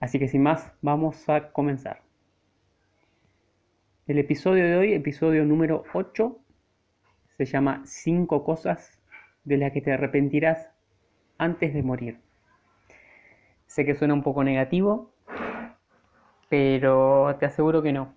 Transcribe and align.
Así 0.00 0.18
que 0.18 0.28
sin 0.28 0.42
más, 0.42 0.72
vamos 0.80 1.28
a 1.28 1.50
comenzar. 1.50 2.02
El 4.06 4.18
episodio 4.18 4.64
de 4.64 4.76
hoy, 4.76 4.94
episodio 4.94 5.44
número 5.44 5.82
8, 5.92 6.38
se 7.36 7.44
llama 7.44 7.82
5 7.84 8.44
cosas 8.44 9.00
de 9.44 9.56
las 9.56 9.72
que 9.72 9.80
te 9.80 9.92
arrepentirás 9.92 10.70
antes 11.36 11.74
de 11.74 11.82
morir. 11.82 12.20
Sé 13.66 13.84
que 13.84 13.96
suena 13.96 14.14
un 14.14 14.22
poco 14.22 14.44
negativo, 14.44 15.10
pero 16.48 17.36
te 17.40 17.46
aseguro 17.46 17.82
que 17.82 17.92
no. 17.92 18.14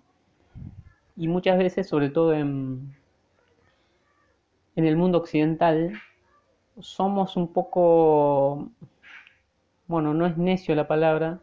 Y 1.16 1.26
muchas 1.26 1.58
veces, 1.58 1.88
sobre 1.88 2.10
todo 2.10 2.32
en, 2.32 2.96
en 4.76 4.86
el 4.86 4.96
mundo 4.96 5.18
occidental, 5.18 6.00
somos 6.78 7.36
un 7.36 7.52
poco, 7.52 8.70
bueno, 9.88 10.14
no 10.14 10.26
es 10.26 10.38
necio 10.38 10.74
la 10.74 10.86
palabra, 10.88 11.40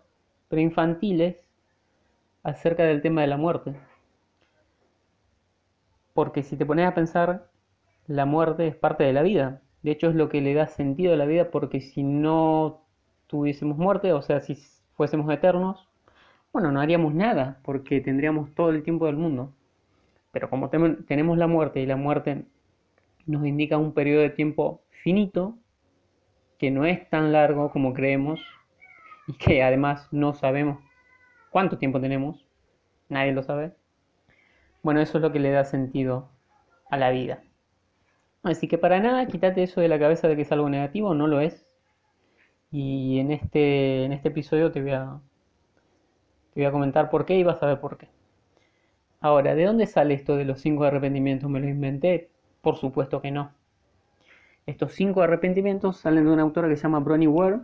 pero 0.49 0.61
infantiles 0.61 1.47
acerca 2.43 2.83
del 2.83 3.01
tema 3.01 3.21
de 3.21 3.27
la 3.27 3.37
muerte. 3.37 3.75
Porque 6.13 6.43
si 6.43 6.57
te 6.57 6.65
pones 6.65 6.87
a 6.87 6.95
pensar, 6.95 7.49
la 8.07 8.25
muerte 8.25 8.67
es 8.67 8.75
parte 8.75 9.03
de 9.03 9.13
la 9.13 9.21
vida. 9.21 9.61
De 9.83 9.91
hecho 9.91 10.09
es 10.09 10.15
lo 10.15 10.27
que 10.27 10.41
le 10.41 10.53
da 10.53 10.67
sentido 10.67 11.13
a 11.13 11.17
la 11.17 11.25
vida 11.25 11.51
porque 11.51 11.79
si 11.79 12.03
no 12.03 12.81
tuviésemos 13.27 13.77
muerte, 13.77 14.11
o 14.11 14.21
sea, 14.21 14.41
si 14.41 14.57
fuésemos 14.95 15.31
eternos, 15.31 15.87
bueno, 16.51 16.71
no 16.71 16.81
haríamos 16.81 17.13
nada 17.13 17.59
porque 17.63 18.01
tendríamos 18.01 18.53
todo 18.55 18.71
el 18.71 18.83
tiempo 18.83 19.05
del 19.05 19.15
mundo. 19.15 19.53
Pero 20.31 20.49
como 20.49 20.69
tenemos 20.69 21.37
la 21.37 21.47
muerte 21.47 21.79
y 21.79 21.85
la 21.85 21.95
muerte 21.95 22.45
nos 23.25 23.45
indica 23.45 23.77
un 23.77 23.93
periodo 23.93 24.21
de 24.21 24.31
tiempo 24.31 24.81
finito, 25.03 25.55
que 26.57 26.71
no 26.71 26.85
es 26.85 27.09
tan 27.09 27.31
largo 27.31 27.71
como 27.71 27.93
creemos 27.93 28.41
que 29.39 29.63
además 29.63 30.07
no 30.11 30.33
sabemos 30.33 30.79
cuánto 31.51 31.77
tiempo 31.77 32.01
tenemos, 32.01 32.45
nadie 33.09 33.31
lo 33.31 33.43
sabe. 33.43 33.73
Bueno, 34.81 35.01
eso 35.01 35.17
es 35.17 35.21
lo 35.21 35.31
que 35.31 35.39
le 35.39 35.51
da 35.51 35.65
sentido 35.65 36.29
a 36.89 36.97
la 36.97 37.11
vida. 37.11 37.43
Así 38.43 38.67
que 38.67 38.77
para 38.77 38.99
nada, 38.99 39.27
quítate 39.27 39.63
eso 39.63 39.81
de 39.81 39.89
la 39.89 39.99
cabeza 39.99 40.27
de 40.27 40.35
que 40.35 40.43
es 40.43 40.51
algo 40.51 40.69
negativo, 40.69 41.13
no 41.13 41.27
lo 41.27 41.41
es. 41.41 41.65
Y 42.71 43.19
en 43.19 43.31
este, 43.31 44.05
en 44.05 44.13
este 44.13 44.29
episodio 44.29 44.71
te 44.71 44.81
voy, 44.81 44.91
a, 44.91 45.19
te 46.53 46.61
voy 46.61 46.65
a 46.65 46.71
comentar 46.71 47.09
por 47.09 47.25
qué 47.25 47.35
y 47.37 47.43
vas 47.43 47.61
a 47.61 47.65
ver 47.67 47.79
por 47.79 47.97
qué. 47.97 48.07
Ahora, 49.21 49.55
¿de 49.55 49.65
dónde 49.65 49.85
sale 49.85 50.13
esto 50.13 50.37
de 50.37 50.45
los 50.45 50.61
cinco 50.61 50.85
arrepentimientos? 50.85 51.49
¿Me 51.49 51.59
lo 51.59 51.67
inventé? 51.67 52.29
Por 52.61 52.77
supuesto 52.77 53.21
que 53.21 53.31
no. 53.31 53.51
Estos 54.65 54.93
cinco 54.93 55.21
arrepentimientos 55.21 55.97
salen 55.97 56.25
de 56.25 56.31
una 56.31 56.43
autora 56.43 56.69
que 56.69 56.77
se 56.77 56.83
llama 56.83 56.99
Bronnie 56.99 57.27
Ware. 57.27 57.59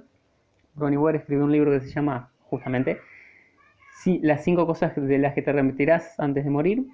Bronnie 0.75 0.97
Ware 0.97 1.17
escribió 1.19 1.45
un 1.45 1.51
libro 1.51 1.71
que 1.71 1.81
se 1.81 1.91
llama, 1.91 2.31
justamente, 2.49 2.99
Las 4.21 4.43
cinco 4.43 4.67
cosas 4.67 4.95
de 4.95 5.17
las 5.17 5.33
que 5.33 5.41
te 5.41 5.49
arrepentirás 5.49 6.19
antes 6.19 6.43
de 6.43 6.49
morir. 6.51 6.85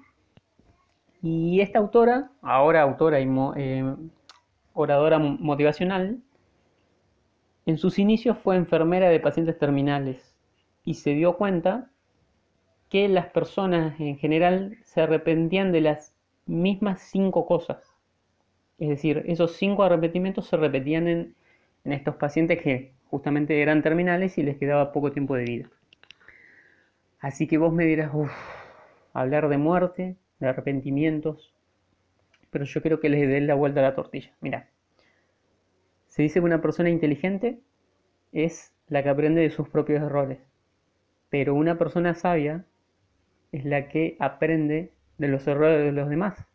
Y 1.20 1.60
esta 1.60 1.78
autora, 1.78 2.30
ahora 2.40 2.82
autora 2.82 3.20
y 3.20 3.28
eh, 3.56 3.94
oradora 4.72 5.18
motivacional, 5.18 6.20
en 7.66 7.78
sus 7.78 7.98
inicios 7.98 8.38
fue 8.38 8.56
enfermera 8.56 9.08
de 9.08 9.20
pacientes 9.20 9.58
terminales 9.58 10.34
y 10.84 10.94
se 10.94 11.10
dio 11.10 11.36
cuenta 11.36 11.90
que 12.88 13.08
las 13.08 13.26
personas 13.26 13.98
en 14.00 14.18
general 14.18 14.78
se 14.84 15.02
arrepentían 15.02 15.72
de 15.72 15.80
las 15.80 16.14
mismas 16.46 17.00
cinco 17.00 17.46
cosas. 17.46 17.96
Es 18.78 18.88
decir, 18.88 19.22
esos 19.26 19.52
cinco 19.52 19.84
arrepentimientos 19.84 20.46
se 20.48 20.56
repetían 20.56 21.06
en, 21.06 21.34
estos 21.84 22.16
pacientes 22.16 22.60
que 22.62 22.92
justamente 23.12 23.60
eran 23.60 23.82
terminales 23.82 24.38
y 24.38 24.42
les 24.42 24.56
quedaba 24.56 24.90
poco 24.90 25.12
tiempo 25.12 25.36
de 25.36 25.44
vida. 25.44 25.70
Así 27.20 27.46
que 27.46 27.58
vos 27.58 27.70
me 27.70 27.84
dirás, 27.84 28.10
uff, 28.14 28.32
hablar 29.12 29.50
de 29.50 29.58
muerte, 29.58 30.16
de 30.40 30.48
arrepentimientos, 30.48 31.52
pero 32.50 32.64
yo 32.64 32.80
creo 32.80 33.00
que 33.00 33.10
les 33.10 33.28
dé 33.28 33.42
la 33.42 33.54
vuelta 33.54 33.80
a 33.80 33.82
la 33.82 33.94
tortilla. 33.94 34.32
Mira, 34.40 34.70
se 36.08 36.22
dice 36.22 36.40
que 36.40 36.46
una 36.46 36.62
persona 36.62 36.88
inteligente 36.88 37.60
es 38.32 38.72
la 38.88 39.02
que 39.02 39.10
aprende 39.10 39.42
de 39.42 39.50
sus 39.50 39.68
propios 39.68 40.02
errores, 40.02 40.38
pero 41.28 41.54
una 41.54 41.76
persona 41.76 42.14
sabia 42.14 42.64
es 43.52 43.66
la 43.66 43.88
que 43.88 44.16
aprende 44.20 44.90
de 45.18 45.28
los 45.28 45.46
errores 45.46 45.84
de 45.84 45.92
los 45.92 46.08
demás. 46.08 46.46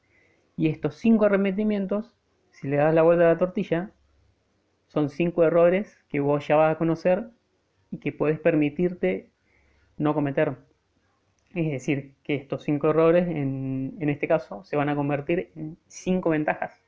Y 0.56 0.70
estos 0.70 0.96
cinco 0.96 1.26
arrepentimientos 1.26 2.18
si 2.50 2.68
le 2.68 2.78
das 2.78 2.96
la 2.96 3.04
vuelta 3.04 3.26
a 3.26 3.34
la 3.34 3.38
tortilla, 3.38 3.92
son 4.98 5.10
cinco 5.12 5.44
errores 5.44 6.04
que 6.10 6.20
vos 6.20 6.48
ya 6.48 6.56
vas 6.56 6.74
a 6.74 6.78
conocer 6.80 7.30
y 7.92 8.00
que 8.00 8.12
puedes 8.12 8.40
permitirte 8.40 9.30
no 9.96 10.16
cometer. 10.16 10.58
Es 11.54 11.72
decir, 11.72 12.16
que 12.24 12.34
estos 12.34 12.64
cinco 12.64 12.90
errores, 12.90 13.28
en, 13.28 13.96
este 14.00 14.28
caso, 14.28 14.64
se 14.64 14.76
van 14.76 14.90
a 14.90 14.96
convertir 14.96 15.52
en 15.56 15.78
cinco 15.88 16.32
ventajas. 16.32 16.82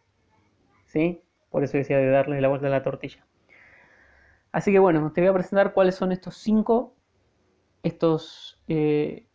¿Sí? 0.87 1.21
Por 1.51 1.63
eso 1.63 1.77
decía 1.77 1.99
de 1.99 2.09
darle 2.09 2.41
la 2.41 2.47
vuelta 2.47 2.65
a 2.65 2.71
la 2.71 2.81
tortilla. 2.81 3.23
Así 4.51 4.71
que 4.71 4.79
bueno, 4.79 5.11
te 5.11 5.21
voy 5.21 5.29
a 5.29 5.33
presentar 5.33 5.73
cuáles 5.73 5.93
son 5.93 6.11
estos 6.11 6.35
cinco, 6.35 6.95
estos, 7.83 8.59
eh, 8.67 9.27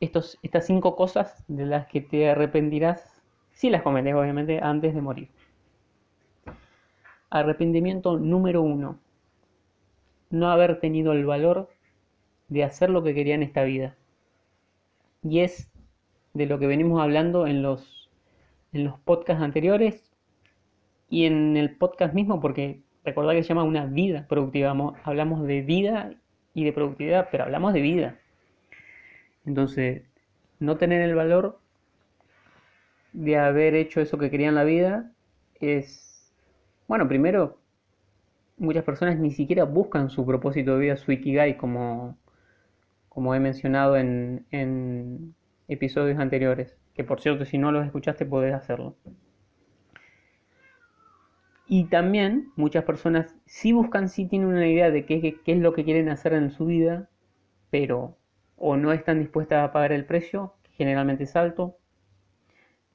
estos, 0.00 0.38
estas 0.42 0.64
cinco 0.64 0.96
cosas 0.96 1.44
de 1.46 1.66
las 1.66 1.86
que 1.88 2.00
te 2.00 2.30
arrepentirás, 2.30 3.22
si 3.50 3.68
las 3.68 3.82
cometes 3.82 4.14
obviamente, 4.14 4.60
antes 4.62 4.94
de 4.94 5.02
morir. 5.02 5.28
Arrepentimiento 7.30 8.18
número 8.18 8.62
uno. 8.62 8.98
No 10.30 10.50
haber 10.50 10.80
tenido 10.80 11.12
el 11.12 11.26
valor 11.26 11.68
de 12.48 12.64
hacer 12.64 12.90
lo 12.90 13.02
que 13.02 13.14
quería 13.14 13.34
en 13.34 13.42
esta 13.42 13.64
vida. 13.64 13.96
Y 15.22 15.40
es 15.40 15.70
de 16.34 16.46
lo 16.46 16.58
que 16.58 16.66
venimos 16.66 17.02
hablando 17.02 17.46
en 17.46 17.62
los, 17.62 18.10
en 18.72 18.84
los 18.84 18.98
podcasts 19.00 19.42
anteriores 19.42 20.10
y 21.10 21.26
en 21.26 21.56
el 21.56 21.76
podcast 21.76 22.14
mismo, 22.14 22.40
porque 22.40 22.82
recordad 23.04 23.32
que 23.32 23.42
se 23.42 23.48
llama 23.48 23.64
una 23.64 23.86
vida 23.86 24.26
productiva. 24.28 24.74
Hablamos 25.04 25.46
de 25.46 25.62
vida 25.62 26.14
y 26.54 26.64
de 26.64 26.72
productividad, 26.72 27.28
pero 27.30 27.44
hablamos 27.44 27.72
de 27.72 27.80
vida. 27.80 28.18
Entonces, 29.46 30.02
no 30.58 30.76
tener 30.76 31.00
el 31.02 31.14
valor 31.14 31.58
de 33.12 33.36
haber 33.38 33.74
hecho 33.74 34.00
eso 34.00 34.18
que 34.18 34.30
quería 34.30 34.48
en 34.48 34.54
la 34.54 34.64
vida 34.64 35.12
es 35.60 36.07
bueno, 36.88 37.06
primero, 37.06 37.58
muchas 38.56 38.82
personas 38.82 39.18
ni 39.18 39.30
siquiera 39.30 39.64
buscan 39.64 40.10
su 40.10 40.24
propósito 40.26 40.74
de 40.74 40.80
vida, 40.80 40.96
su 40.96 41.12
ikigai, 41.12 41.58
como, 41.58 42.18
como 43.10 43.34
he 43.34 43.40
mencionado 43.40 43.96
en, 43.96 45.34
episodios 45.68 46.18
anteriores. 46.18 46.76
Que 46.94 47.04
por 47.04 47.20
cierto, 47.20 47.44
si 47.44 47.58
no 47.58 47.70
los 47.72 47.84
escuchaste, 47.86 48.24
podés 48.24 48.54
hacerlo. 48.54 48.96
Y 51.66 51.84
también 51.84 52.50
muchas 52.56 52.84
personas 52.84 53.36
sí 53.44 53.72
buscan, 53.72 54.08
sí 54.08 54.26
tienen 54.26 54.48
una 54.48 54.66
idea 54.66 54.90
de 54.90 55.04
qué, 55.04 55.20
qué, 55.44 55.52
es 55.52 55.58
lo 55.58 55.74
que 55.74 55.84
quieren 55.84 56.08
hacer 56.08 56.32
en 56.32 56.50
su 56.50 56.64
vida, 56.64 57.10
pero 57.70 58.16
o 58.56 58.78
no 58.78 58.92
están 58.92 59.20
dispuestas 59.20 59.62
a 59.62 59.72
pagar 59.72 59.92
el 59.92 60.06
precio, 60.06 60.54
que 60.62 60.70
generalmente 60.72 61.24
es 61.24 61.36
alto, 61.36 61.76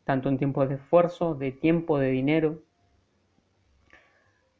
tanto 0.03 0.29
en 0.29 0.39
tiempos 0.39 0.67
de 0.67 0.75
esfuerzo, 0.75 1.35
de 1.35 1.51
tiempo, 1.51 1.99
de 1.99 2.09
dinero, 2.09 2.63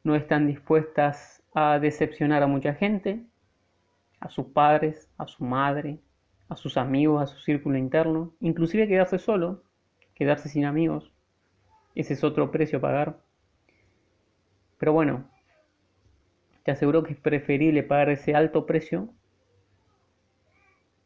no 0.04 0.14
están 0.14 0.46
dispuestas 0.46 1.42
a 1.54 1.78
decepcionar 1.78 2.42
a 2.42 2.46
mucha 2.46 2.74
gente, 2.74 3.24
a 4.20 4.28
sus 4.28 4.46
padres, 4.46 5.10
a 5.18 5.26
su 5.26 5.44
madre, 5.44 5.98
a 6.48 6.56
sus 6.56 6.76
amigos, 6.76 7.22
a 7.22 7.26
su 7.26 7.40
círculo 7.40 7.78
interno, 7.78 8.32
inclusive 8.40 8.86
quedarse 8.86 9.18
solo, 9.18 9.62
quedarse 10.14 10.48
sin 10.48 10.66
amigos. 10.66 11.10
Ese 11.94 12.14
es 12.14 12.22
otro 12.22 12.50
precio 12.50 12.78
a 12.78 12.82
pagar. 12.82 13.18
Pero 14.78 14.92
bueno, 14.92 15.24
te 16.64 16.70
aseguro 16.70 17.02
que 17.02 17.14
es 17.14 17.18
preferible 17.18 17.82
pagar 17.82 18.10
ese 18.10 18.34
alto 18.34 18.66
precio 18.66 19.08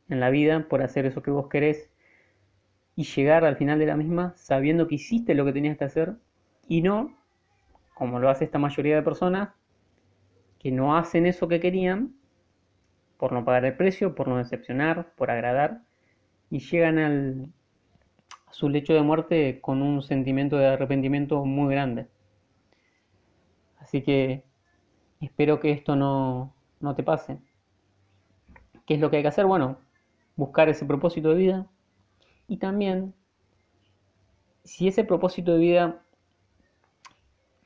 en 0.08 0.20
la 0.20 0.30
vida 0.30 0.66
por 0.68 0.82
hacer 0.82 1.06
eso 1.06 1.22
que 1.22 1.30
vos 1.30 1.48
querés 1.48 1.90
y 2.96 3.04
llegar 3.04 3.44
al 3.44 3.56
final 3.56 3.78
de 3.78 3.86
la 3.86 3.96
misma 3.96 4.32
sabiendo 4.36 4.88
que 4.88 4.96
hiciste 4.96 5.34
lo 5.34 5.44
que 5.44 5.52
tenías 5.52 5.76
que 5.78 5.84
hacer 5.84 6.14
y 6.66 6.82
no 6.82 7.17
como 7.98 8.20
lo 8.20 8.30
hace 8.30 8.44
esta 8.44 8.60
mayoría 8.60 8.94
de 8.94 9.02
personas, 9.02 9.50
que 10.60 10.70
no 10.70 10.96
hacen 10.96 11.26
eso 11.26 11.48
que 11.48 11.58
querían 11.58 12.14
por 13.16 13.32
no 13.32 13.44
pagar 13.44 13.64
el 13.64 13.76
precio, 13.76 14.14
por 14.14 14.28
no 14.28 14.36
decepcionar, 14.38 15.12
por 15.16 15.32
agradar, 15.32 15.82
y 16.48 16.60
llegan 16.60 16.98
al, 16.98 17.52
a 18.46 18.52
su 18.52 18.68
lecho 18.68 18.94
de 18.94 19.02
muerte 19.02 19.60
con 19.60 19.82
un 19.82 20.02
sentimiento 20.02 20.56
de 20.56 20.68
arrepentimiento 20.68 21.44
muy 21.44 21.74
grande. 21.74 22.06
Así 23.78 24.02
que 24.02 24.44
espero 25.20 25.58
que 25.58 25.72
esto 25.72 25.96
no, 25.96 26.54
no 26.78 26.94
te 26.94 27.02
pase. 27.02 27.38
¿Qué 28.86 28.94
es 28.94 29.00
lo 29.00 29.10
que 29.10 29.16
hay 29.16 29.22
que 29.22 29.28
hacer? 29.28 29.46
Bueno, 29.46 29.78
buscar 30.36 30.68
ese 30.68 30.86
propósito 30.86 31.30
de 31.30 31.34
vida 31.34 31.66
y 32.46 32.58
también 32.58 33.12
si 34.62 34.86
ese 34.86 35.02
propósito 35.02 35.54
de 35.54 35.58
vida 35.58 36.02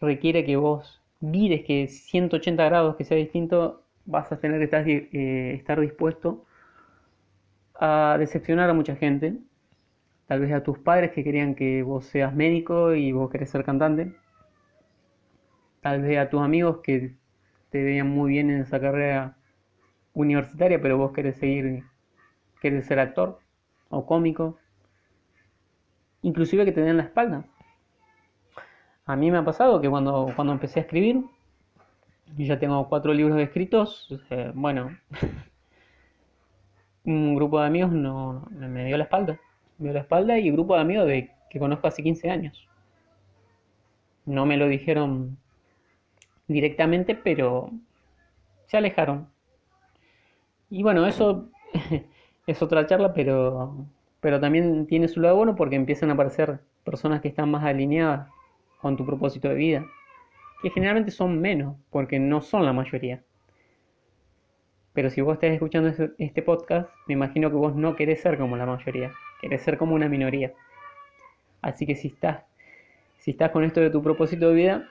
requiere 0.02 0.44
que 0.44 0.56
vos 0.56 1.00
vires 1.20 1.64
que 1.64 1.88
180 1.88 2.64
grados, 2.64 2.96
que 2.96 3.04
sea 3.04 3.16
distinto, 3.16 3.82
vas 4.04 4.30
a 4.32 4.38
tener 4.38 4.58
que 4.58 4.64
estar, 4.64 4.88
eh, 4.88 5.54
estar 5.54 5.80
dispuesto 5.80 6.44
a 7.74 8.16
decepcionar 8.18 8.68
a 8.70 8.74
mucha 8.74 8.96
gente. 8.96 9.38
Tal 10.26 10.40
vez 10.40 10.52
a 10.52 10.62
tus 10.62 10.78
padres 10.78 11.12
que 11.12 11.24
querían 11.24 11.54
que 11.54 11.82
vos 11.82 12.04
seas 12.06 12.34
médico 12.34 12.94
y 12.94 13.12
vos 13.12 13.30
querés 13.30 13.50
ser 13.50 13.64
cantante. 13.64 14.14
Tal 15.80 16.02
vez 16.02 16.18
a 16.18 16.28
tus 16.30 16.40
amigos 16.40 16.78
que 16.82 17.14
te 17.70 17.82
veían 17.82 18.08
muy 18.08 18.30
bien 18.30 18.50
en 18.50 18.60
esa 18.60 18.80
carrera 18.80 19.36
universitaria, 20.14 20.80
pero 20.80 20.98
vos 20.98 21.12
querés 21.12 21.36
seguir, 21.36 21.84
querés 22.60 22.86
ser 22.86 22.98
actor 23.00 23.40
o 23.88 24.06
cómico. 24.06 24.58
Inclusive 26.22 26.64
que 26.64 26.72
te 26.72 26.82
den 26.82 26.98
la 26.98 27.04
espalda. 27.04 27.44
A 29.04 29.16
mí 29.16 29.30
me 29.30 29.38
ha 29.38 29.44
pasado 29.44 29.80
que 29.80 29.90
cuando, 29.90 30.32
cuando 30.36 30.52
empecé 30.52 30.78
a 30.78 30.82
escribir, 30.82 31.24
yo 32.36 32.44
ya 32.46 32.58
tengo 32.58 32.88
cuatro 32.88 33.12
libros 33.12 33.38
escritos, 33.40 34.08
eh, 34.30 34.52
bueno, 34.54 34.96
un 37.04 37.34
grupo 37.34 37.60
de 37.60 37.66
amigos 37.66 37.90
no, 37.90 38.46
me 38.50 38.84
dio 38.84 38.96
la 38.96 39.04
espalda. 39.04 39.40
Me 39.78 39.86
dio 39.86 39.94
la 39.94 40.00
espalda 40.00 40.38
y 40.38 40.48
un 40.50 40.56
grupo 40.56 40.74
de 40.74 40.80
amigos 40.82 41.06
de, 41.06 41.30
que 41.50 41.58
conozco 41.58 41.88
hace 41.88 42.02
15 42.02 42.30
años. 42.30 42.68
No 44.24 44.46
me 44.46 44.56
lo 44.56 44.68
dijeron 44.68 45.36
directamente, 46.46 47.16
pero 47.16 47.70
se 48.66 48.76
alejaron. 48.76 49.28
Y 50.70 50.84
bueno, 50.84 51.06
eso 51.06 51.48
es 52.46 52.62
otra 52.62 52.86
charla, 52.86 53.12
pero, 53.12 53.84
pero 54.20 54.40
también 54.40 54.86
tiene 54.86 55.08
su 55.08 55.20
lado 55.20 55.36
bueno 55.36 55.56
porque 55.56 55.74
empiezan 55.74 56.10
a 56.10 56.12
aparecer 56.12 56.60
personas 56.84 57.20
que 57.20 57.28
están 57.28 57.50
más 57.50 57.64
alineadas 57.64 58.28
con 58.82 58.96
tu 58.96 59.06
propósito 59.06 59.48
de 59.48 59.54
vida, 59.54 59.86
que 60.60 60.70
generalmente 60.70 61.12
son 61.12 61.40
menos, 61.40 61.76
porque 61.90 62.18
no 62.18 62.42
son 62.42 62.66
la 62.66 62.72
mayoría. 62.72 63.22
Pero 64.92 65.08
si 65.08 65.20
vos 65.20 65.34
estás 65.34 65.50
escuchando 65.50 65.90
este 66.18 66.42
podcast, 66.42 66.90
me 67.06 67.14
imagino 67.14 67.48
que 67.48 67.56
vos 67.56 67.76
no 67.76 67.94
querés 67.94 68.20
ser 68.20 68.36
como 68.36 68.56
la 68.56 68.66
mayoría, 68.66 69.12
querés 69.40 69.62
ser 69.62 69.78
como 69.78 69.94
una 69.94 70.08
minoría. 70.08 70.52
Así 71.62 71.86
que 71.86 71.94
si 71.94 72.08
estás, 72.08 72.42
si 73.18 73.30
estás 73.30 73.52
con 73.52 73.62
esto 73.62 73.80
de 73.80 73.88
tu 73.88 74.02
propósito 74.02 74.48
de 74.48 74.54
vida 74.54 74.88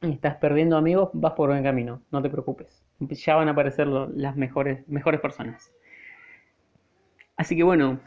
y 0.00 0.12
estás 0.12 0.36
perdiendo 0.36 0.78
amigos, 0.78 1.10
vas 1.12 1.34
por 1.34 1.50
buen 1.50 1.62
camino, 1.62 2.00
no 2.10 2.22
te 2.22 2.30
preocupes. 2.30 2.82
Ya 2.98 3.36
van 3.36 3.48
a 3.48 3.50
aparecer 3.50 3.86
las 3.86 4.36
mejores, 4.36 4.88
mejores 4.88 5.20
personas. 5.20 5.70
Así 7.36 7.54
que 7.54 7.62
bueno, 7.62 8.00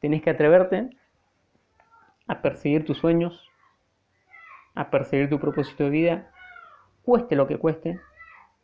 tenés 0.00 0.22
que 0.22 0.30
atreverte 0.30 0.90
a 2.26 2.42
perseguir 2.42 2.84
tus 2.84 2.98
sueños, 2.98 3.50
a 4.74 4.90
perseguir 4.90 5.28
tu 5.28 5.38
propósito 5.38 5.84
de 5.84 5.90
vida, 5.90 6.30
cueste 7.02 7.36
lo 7.36 7.46
que 7.46 7.58
cueste, 7.58 8.00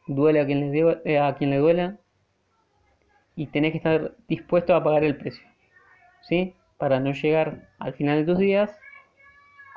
duele 0.06 0.40
a 0.40 0.46
quien 0.46 0.72
le, 0.72 1.00
eh, 1.04 1.18
a 1.18 1.34
quien 1.34 1.50
le 1.50 1.58
duela, 1.58 1.98
y 3.36 3.46
tenés 3.46 3.72
que 3.72 3.78
estar 3.78 4.14
dispuesto 4.28 4.74
a 4.74 4.82
pagar 4.82 5.04
el 5.04 5.16
precio, 5.16 5.46
¿sí? 6.22 6.54
Para 6.78 7.00
no 7.00 7.12
llegar 7.12 7.68
al 7.78 7.94
final 7.94 8.18
de 8.18 8.32
tus 8.32 8.38
días 8.38 8.78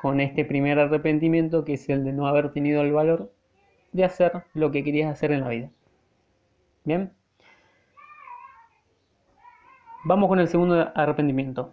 con 0.00 0.20
este 0.20 0.44
primer 0.44 0.78
arrepentimiento 0.78 1.64
que 1.64 1.74
es 1.74 1.88
el 1.88 2.04
de 2.04 2.12
no 2.12 2.26
haber 2.26 2.52
tenido 2.52 2.82
el 2.82 2.92
valor 2.92 3.32
de 3.92 4.04
hacer 4.04 4.44
lo 4.52 4.70
que 4.70 4.84
querías 4.84 5.10
hacer 5.10 5.32
en 5.32 5.40
la 5.40 5.48
vida. 5.48 5.70
Bien. 6.84 7.12
Vamos 10.04 10.28
con 10.28 10.40
el 10.40 10.48
segundo 10.48 10.92
arrepentimiento, 10.94 11.72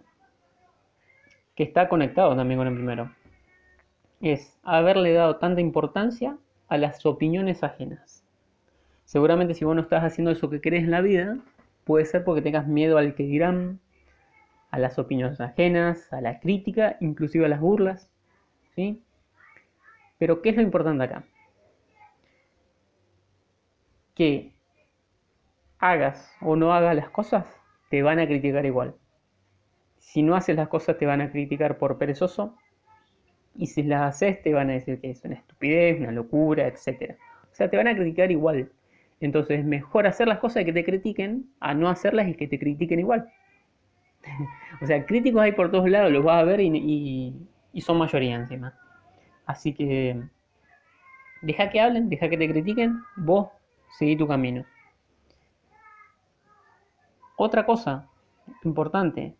que 1.54 1.62
está 1.64 1.88
conectado 1.88 2.34
también 2.36 2.58
con 2.58 2.68
el 2.68 2.74
primero. 2.74 3.14
Es 4.20 4.58
haberle 4.62 5.12
dado 5.12 5.36
tanta 5.36 5.60
importancia 5.60 6.38
a 6.68 6.78
las 6.78 7.04
opiniones 7.04 7.62
ajenas. 7.62 8.24
Seguramente 9.04 9.54
si 9.54 9.64
vos 9.64 9.74
no 9.74 9.82
estás 9.82 10.04
haciendo 10.04 10.30
eso 10.30 10.48
que 10.48 10.60
querés 10.60 10.84
en 10.84 10.90
la 10.90 11.00
vida, 11.00 11.38
puede 11.84 12.06
ser 12.06 12.24
porque 12.24 12.42
tengas 12.42 12.66
miedo 12.66 12.98
al 12.98 13.14
que 13.14 13.24
dirán, 13.24 13.80
a 14.70 14.78
las 14.78 14.98
opiniones 14.98 15.40
ajenas, 15.40 16.10
a 16.12 16.20
la 16.20 16.40
crítica, 16.40 16.96
inclusive 17.00 17.44
a 17.44 17.48
las 17.48 17.60
burlas. 17.60 18.10
¿sí? 18.74 19.02
Pero 20.18 20.40
¿qué 20.40 20.50
es 20.50 20.56
lo 20.56 20.62
importante 20.62 21.04
acá? 21.04 21.24
Que 24.14 24.52
hagas 25.78 26.32
o 26.40 26.56
no 26.56 26.72
hagas 26.72 26.96
las 26.96 27.10
cosas, 27.10 27.46
te 27.90 28.02
van 28.02 28.18
a 28.18 28.26
criticar 28.26 28.64
igual. 28.64 28.94
Si 30.02 30.22
no 30.22 30.34
haces 30.34 30.56
las 30.56 30.68
cosas, 30.68 30.98
te 30.98 31.06
van 31.06 31.20
a 31.20 31.30
criticar 31.30 31.78
por 31.78 31.96
perezoso. 31.96 32.56
Y 33.56 33.68
si 33.68 33.82
las 33.84 34.02
haces, 34.02 34.42
te 34.42 34.52
van 34.52 34.68
a 34.68 34.74
decir 34.74 35.00
que 35.00 35.10
es 35.10 35.24
una 35.24 35.36
estupidez, 35.36 36.00
una 36.00 36.10
locura, 36.10 36.66
etc. 36.66 37.16
O 37.50 37.54
sea, 37.54 37.70
te 37.70 37.76
van 37.76 37.86
a 37.86 37.94
criticar 37.94 38.30
igual. 38.30 38.70
Entonces 39.20 39.60
es 39.60 39.64
mejor 39.64 40.06
hacer 40.06 40.26
las 40.26 40.38
cosas 40.38 40.62
y 40.62 40.64
que 40.66 40.72
te 40.72 40.84
critiquen 40.84 41.48
a 41.60 41.72
no 41.74 41.88
hacerlas 41.88 42.28
y 42.28 42.34
que 42.34 42.48
te 42.48 42.58
critiquen 42.58 42.98
igual. 42.98 43.32
o 44.82 44.86
sea, 44.86 45.06
críticos 45.06 45.40
hay 45.40 45.52
por 45.52 45.70
todos 45.70 45.88
lados, 45.88 46.10
los 46.10 46.24
vas 46.24 46.42
a 46.42 46.44
ver 46.44 46.60
y, 46.60 47.32
son 47.80 47.98
mayoría 47.98 48.34
encima. 48.34 48.74
Así 49.46 49.72
que 49.72 50.20
deja 51.42 51.70
que 51.70 51.80
hablen, 51.80 52.08
deja 52.08 52.28
que 52.28 52.36
te 52.36 52.48
critiquen, 52.48 53.00
vos 53.16 53.48
seguí 53.98 54.16
tu 54.16 54.26
camino. 54.26 54.64
Otra 57.36 57.64
cosa 57.64 58.08
importante, 58.64 59.34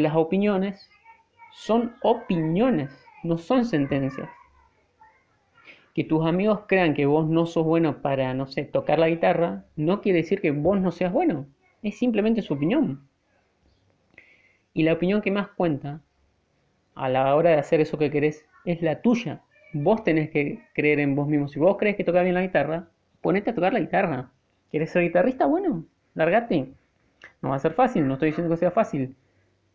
las 0.00 0.16
opiniones 0.16 0.90
son 1.52 1.94
opiniones, 2.02 2.90
no 3.22 3.38
son 3.38 3.64
sentencias 3.64 4.28
que 5.94 6.04
tus 6.04 6.26
amigos 6.26 6.62
crean 6.66 6.92
que 6.92 7.06
vos 7.06 7.28
no 7.28 7.46
sos 7.46 7.64
bueno 7.64 8.02
para, 8.02 8.34
no 8.34 8.46
sé, 8.46 8.64
tocar 8.64 8.98
la 8.98 9.08
guitarra, 9.08 9.64
no 9.76 10.02
quiere 10.02 10.18
decir 10.18 10.40
que 10.40 10.50
vos 10.50 10.80
no 10.80 10.90
seas 10.90 11.12
bueno. 11.12 11.46
Es 11.82 11.98
simplemente 11.98 12.42
su 12.42 12.54
opinión. 12.54 13.08
Y 14.72 14.82
la 14.82 14.94
opinión 14.94 15.22
que 15.22 15.30
más 15.30 15.48
cuenta 15.48 16.00
a 16.96 17.08
la 17.08 17.34
hora 17.36 17.50
de 17.50 17.56
hacer 17.56 17.80
eso 17.80 17.96
que 17.96 18.10
querés 18.10 18.44
es 18.64 18.82
la 18.82 19.02
tuya. 19.02 19.42
Vos 19.72 20.02
tenés 20.02 20.30
que 20.30 20.64
creer 20.74 20.98
en 20.98 21.14
vos 21.14 21.28
mismo. 21.28 21.46
Si 21.46 21.60
vos 21.60 21.76
crees 21.78 21.96
que 21.96 22.02
tocas 22.02 22.24
bien 22.24 22.34
la 22.34 22.42
guitarra, 22.42 22.88
ponete 23.20 23.50
a 23.50 23.54
tocar 23.54 23.72
la 23.72 23.80
guitarra. 23.80 24.30
¿Querés 24.72 24.90
ser 24.90 25.02
guitarrista? 25.02 25.46
Bueno, 25.46 25.84
largate. 26.14 26.72
No 27.40 27.50
va 27.50 27.56
a 27.56 27.60
ser 27.60 27.74
fácil, 27.74 28.08
no 28.08 28.14
estoy 28.14 28.30
diciendo 28.30 28.52
que 28.52 28.58
sea 28.58 28.72
fácil. 28.72 29.14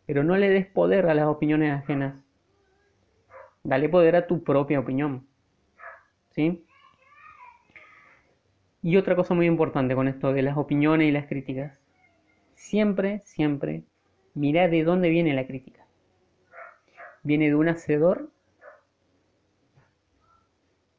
Pero 0.06 0.24
no 0.24 0.36
le 0.36 0.48
des 0.48 0.66
poder 0.66 1.06
a 1.06 1.14
las 1.14 1.26
opiniones 1.26 1.72
ajenas. 1.72 2.14
Dale 3.62 3.88
poder 3.88 4.16
a 4.16 4.26
tu 4.26 4.42
propia 4.42 4.80
opinión. 4.80 5.26
¿sí? 6.30 6.64
Y 8.82 8.96
otra 8.96 9.14
cosa 9.14 9.34
muy 9.34 9.46
importante 9.46 9.94
con 9.94 10.08
esto 10.08 10.32
de 10.32 10.42
las 10.42 10.56
opiniones 10.56 11.08
y 11.08 11.12
las 11.12 11.26
críticas. 11.26 11.78
Siempre, 12.54 13.22
siempre, 13.24 13.84
mira 14.34 14.68
de 14.68 14.84
dónde 14.84 15.10
viene 15.10 15.34
la 15.34 15.46
crítica. 15.46 15.84
¿Viene 17.22 17.48
de 17.48 17.54
un 17.54 17.68
hacedor? 17.68 18.30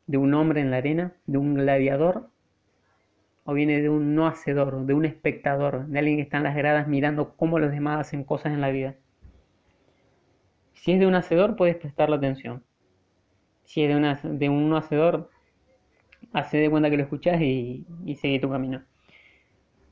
¿De 0.05 0.17
un 0.17 0.34
hombre 0.34 0.62
en 0.62 0.72
la 0.72 0.77
arena? 0.77 1.13
¿De 1.25 1.38
un 1.38 1.55
gladiador? 1.55 2.30
¿O 3.43 3.53
viene 3.53 3.81
de 3.81 3.89
un 3.89 4.15
no 4.15 4.27
hacedor, 4.27 4.86
de 4.86 4.93
un 4.93 5.05
espectador, 5.05 5.88
de 5.88 6.00
alguien 6.00 6.17
que 6.17 6.24
está 6.24 6.38
en 6.38 6.43
las 6.43 6.55
gradas 6.55 6.88
mirando 6.88 7.36
cómo 7.36 7.60
los 7.60 7.71
demás 7.71 8.00
hacen 8.00 8.24
cosas 8.24 8.53
en 8.53 8.62
la 8.62 8.69
vida? 8.69 8.95
Si 10.74 10.91
es 10.91 11.00
de 11.00 11.07
un 11.07 11.15
hacedor, 11.15 11.55
puedes 11.55 11.75
prestarle 11.75 12.15
atención 12.15 12.63
si 13.71 13.83
es 13.83 13.88
de, 13.88 13.95
una, 13.95 14.19
de 14.21 14.50
un 14.50 14.74
hacedor, 14.74 15.29
hace 16.33 16.57
de 16.57 16.69
cuenta 16.69 16.89
que 16.89 16.98
lo 16.98 17.03
escuchas 17.03 17.39
y, 17.39 17.86
y 18.05 18.15
sigue 18.15 18.38
tu 18.38 18.50
camino. 18.50 18.83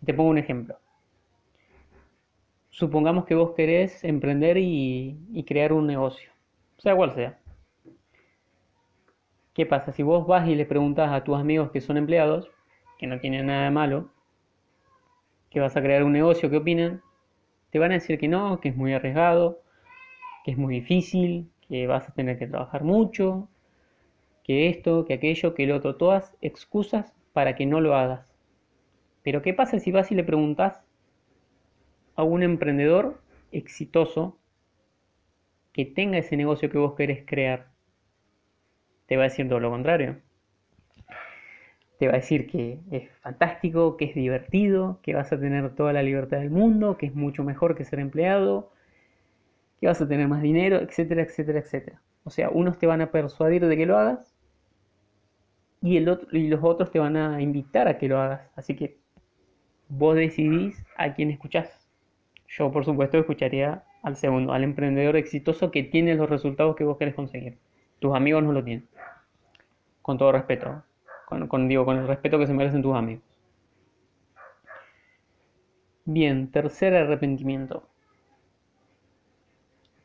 Te 0.03 0.13
pongo 0.13 0.31
un 0.31 0.37
ejemplo. 0.37 0.77
Supongamos 2.71 3.23
que 3.23 3.35
vos 3.35 3.51
querés 3.55 4.03
emprender 4.03 4.57
y, 4.57 5.17
y 5.31 5.45
crear 5.45 5.71
un 5.71 5.87
negocio, 5.87 6.29
sea 6.77 6.93
cual 6.93 7.13
sea. 7.13 7.39
¿Qué 9.53 9.65
pasa? 9.65 9.93
Si 9.93 10.03
vos 10.03 10.27
vas 10.27 10.49
y 10.49 10.55
le 10.55 10.65
preguntas 10.65 11.09
a 11.13 11.23
tus 11.23 11.37
amigos 11.37 11.71
que 11.71 11.79
son 11.79 11.95
empleados, 11.95 12.51
que 12.99 13.07
no 13.07 13.19
tienen 13.19 13.47
nada 13.47 13.63
de 13.63 13.71
malo, 13.71 14.11
que 15.49 15.61
vas 15.61 15.75
a 15.75 15.81
crear 15.81 16.03
un 16.03 16.11
negocio, 16.11 16.49
¿qué 16.49 16.57
opinan? 16.57 17.01
Te 17.71 17.79
van 17.79 17.91
a 17.91 17.95
decir 17.95 18.19
que 18.19 18.27
no, 18.27 18.59
que 18.59 18.69
es 18.69 18.75
muy 18.75 18.93
arriesgado, 18.93 19.61
que 20.43 20.51
es 20.51 20.57
muy 20.57 20.75
difícil, 20.75 21.49
que 21.67 21.87
vas 21.87 22.07
a 22.09 22.13
tener 22.13 22.37
que 22.37 22.47
trabajar 22.47 22.83
mucho, 22.83 23.47
que 24.43 24.69
esto, 24.69 25.05
que 25.05 25.13
aquello, 25.13 25.53
que 25.55 25.63
el 25.63 25.71
otro, 25.71 25.95
todas 25.95 26.35
excusas 26.41 27.13
para 27.31 27.55
que 27.55 27.65
no 27.65 27.79
lo 27.79 27.95
hagas. 27.95 28.35
Pero 29.23 29.41
¿qué 29.41 29.53
pasa 29.53 29.79
si 29.79 29.91
vas 29.91 30.11
y 30.11 30.15
le 30.15 30.23
preguntas 30.25 30.83
a 32.15 32.23
un 32.23 32.43
emprendedor 32.43 33.21
exitoso 33.53 34.37
que 35.71 35.85
tenga 35.85 36.17
ese 36.17 36.35
negocio 36.35 36.69
que 36.69 36.77
vos 36.77 36.95
querés 36.95 37.23
crear? 37.25 37.71
Te 39.05 39.15
va 39.15 39.23
a 39.23 39.29
decir 39.29 39.47
todo 39.47 39.61
lo 39.61 39.69
contrario. 39.69 40.17
Te 41.99 42.07
va 42.07 42.13
a 42.13 42.15
decir 42.15 42.47
que 42.47 42.79
es 42.91 43.11
fantástico, 43.19 43.97
que 43.97 44.05
es 44.05 44.15
divertido, 44.15 44.99
que 45.03 45.13
vas 45.13 45.31
a 45.33 45.39
tener 45.39 45.75
toda 45.75 45.93
la 45.93 46.01
libertad 46.01 46.39
del 46.39 46.49
mundo, 46.49 46.97
que 46.97 47.07
es 47.07 47.13
mucho 47.13 47.43
mejor 47.43 47.75
que 47.75 47.83
ser 47.83 47.99
empleado, 47.99 48.71
que 49.79 49.87
vas 49.87 50.01
a 50.01 50.07
tener 50.07 50.27
más 50.29 50.41
dinero, 50.41 50.77
etcétera, 50.77 51.23
etcétera, 51.23 51.59
etcétera. 51.59 52.01
O 52.23 52.29
sea, 52.29 52.49
unos 52.49 52.79
te 52.79 52.87
van 52.87 53.01
a 53.01 53.11
persuadir 53.11 53.65
de 53.65 53.75
que 53.75 53.85
lo 53.85 53.97
hagas 53.97 54.33
y, 55.81 55.97
el 55.97 56.07
otro, 56.07 56.29
y 56.31 56.47
los 56.47 56.63
otros 56.63 56.89
te 56.89 56.99
van 56.99 57.17
a 57.17 57.41
invitar 57.41 57.89
a 57.89 57.97
que 57.97 58.07
lo 58.07 58.19
hagas. 58.19 58.49
Así 58.55 58.75
que 58.77 58.97
vos 59.89 60.15
decidís 60.15 60.85
a 60.97 61.13
quién 61.13 61.31
escuchás. 61.31 61.85
Yo, 62.47 62.71
por 62.71 62.85
supuesto, 62.85 63.17
escucharía 63.17 63.83
al 64.03 64.15
segundo, 64.15 64.53
al 64.53 64.63
emprendedor 64.63 65.17
exitoso 65.17 65.69
que 65.69 65.83
tiene 65.83 66.15
los 66.15 66.29
resultados 66.29 66.77
que 66.77 66.85
vos 66.85 66.97
querés 66.97 67.15
conseguir. 67.15 67.57
Tus 67.99 68.15
amigos 68.15 68.43
no 68.43 68.53
lo 68.53 68.63
tienen. 68.63 68.87
Con 70.01 70.17
todo 70.17 70.31
respeto. 70.31 70.83
Con, 71.29 71.67
digo, 71.67 71.85
con 71.85 71.97
el 71.97 72.07
respeto 72.07 72.39
que 72.39 72.47
se 72.47 72.53
merecen 72.53 72.81
tus 72.81 72.95
amigos. 72.95 73.23
Bien, 76.05 76.49
tercer 76.49 76.95
arrepentimiento. 76.95 77.87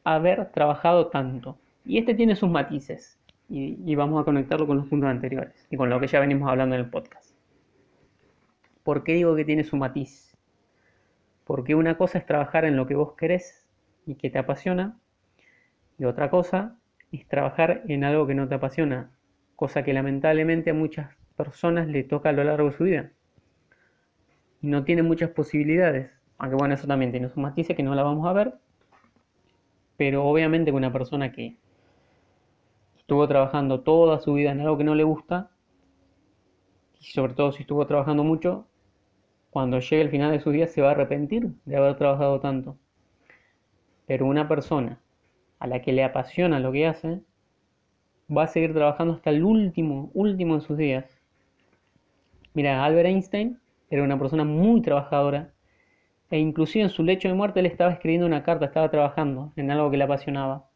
Haber 0.05 0.53
trabajado 0.53 1.07
tanto. 1.07 1.57
Y 1.85 1.97
este 1.97 2.15
tiene 2.15 2.37
sus 2.37 2.51
matices. 2.51 3.19
Y, 3.49 3.95
vamos 3.95 4.21
a 4.21 4.25
conectarlo 4.25 4.67
con 4.67 4.79
los 4.79 4.87
puntos 4.87 5.09
anteriores 5.09 5.67
y 5.71 5.77
con 5.77 5.91
lo 5.91 6.01
que 6.01 6.07
ya 6.07 6.21
venimos 6.21 6.51
hablando 6.51 6.75
en 6.75 6.83
el 6.83 6.91
podcast. 6.91 7.35
¿Por 8.83 9.05
qué 9.05 9.15
digo 9.15 9.37
que 9.37 9.45
tiene 9.45 9.65
su 9.65 9.77
matiz? 9.77 10.37
Porque 11.45 11.75
una 11.75 11.97
cosa 11.97 12.19
es 12.19 12.27
trabajar 12.27 12.65
en 12.65 12.77
lo 12.77 12.87
que 12.87 12.97
vos 12.97 13.15
querés 13.15 13.67
y 14.07 14.15
que 14.17 14.31
te 14.31 14.39
apasiona, 14.39 14.99
y 15.99 16.05
otra 16.05 16.31
cosa 16.31 16.77
es 17.13 17.27
trabajar 17.29 17.83
en 17.87 18.05
algo 18.05 18.27
que 18.27 18.35
no 18.35 18.49
te 18.49 18.57
apasiona, 18.57 19.11
cosa 19.57 19.83
que 19.83 19.93
lamentablemente 19.93 20.71
a 20.71 20.75
muchas 20.75 21.11
personas 21.37 21.89
le 21.89 22.05
toca 22.05 22.31
a 22.31 22.33
lo 22.33 22.45
largo 22.45 22.71
de 22.71 22.77
su 22.77 22.85
vida. 22.85 23.11
Y 24.63 24.69
no 24.69 24.85
tiene 24.85 25.03
muchas 25.03 25.31
posibilidades, 25.31 26.11
aunque 26.39 26.57
bueno, 26.57 26.75
eso 26.75 26.87
también 26.87 27.11
tiene 27.11 27.29
su 27.29 27.41
matiz 27.41 27.69
que 27.69 27.83
no 27.83 27.95
la 27.95 28.03
vamos 28.03 28.27
a 28.27 28.33
ver, 28.33 28.55
pero 29.97 30.25
obviamente 30.25 30.73
una 30.73 30.93
persona 30.93 31.33
que 31.33 31.57
estuvo 32.97 33.29
trabajando 33.29 33.81
toda 33.81 34.19
su 34.21 34.35
vida 34.35 34.51
en 34.51 34.61
algo 34.61 34.79
que 34.79 34.85
no 34.85 34.95
le 34.95 35.05
gusta, 35.05 35.51
y 37.01 37.05
sobre 37.13 37.35
todo 37.35 37.53
si 37.53 37.63
estuvo 37.63 37.87
trabajando 37.87 38.25
mucho, 38.25 38.67
cuando 39.51 39.79
llegue 39.79 40.01
el 40.01 40.11
final 40.11 40.33
de 40.33 40.41
su 40.41 40.51
día 40.51 40.67
se 40.67 40.83
va 40.83 40.89
a 40.89 40.93
arrepentir 40.93 41.51
de 41.65 41.77
haber 41.77 41.97
trabajado 41.97 42.41
tanto. 42.41 42.77
Pero 44.07 44.27
una 44.27 44.49
persona 44.49 45.01
a 45.59 45.67
la 45.67 45.81
que 45.83 45.93
le 45.93 46.03
apasiona 46.03 46.61
lo 46.61 46.73
que 46.73 46.87
hace, 46.87 47.21
va 48.31 48.45
a 48.45 48.49
seguir 48.49 48.73
trabajando 48.73 49.15
hasta 49.15 49.31
el 49.31 49.45
último, 49.45 50.11
último 50.15 50.57
de 50.57 50.61
sus 50.61 50.77
días. 50.77 51.05
Mira, 52.55 52.85
Albert 52.85 53.09
Einstein 53.09 53.61
era 53.91 54.03
una 54.03 54.19
persona 54.19 54.45
muy 54.45 54.81
trabajadora 54.83 55.53
e 56.31 56.39
inclusive 56.39 56.85
en 56.85 56.91
su 56.91 57.03
lecho 57.03 57.29
de 57.29 57.35
muerte 57.35 57.61
él 57.61 57.67
estaba 57.67 57.93
escribiendo 57.93 58.27
una 58.27 58.43
carta, 58.43 58.67
estaba 58.67 58.91
trabajando 58.91 59.53
en 59.57 59.71
algo 59.71 59.91
que 59.91 59.97
le 59.97 60.05
apasionaba. 60.05 60.69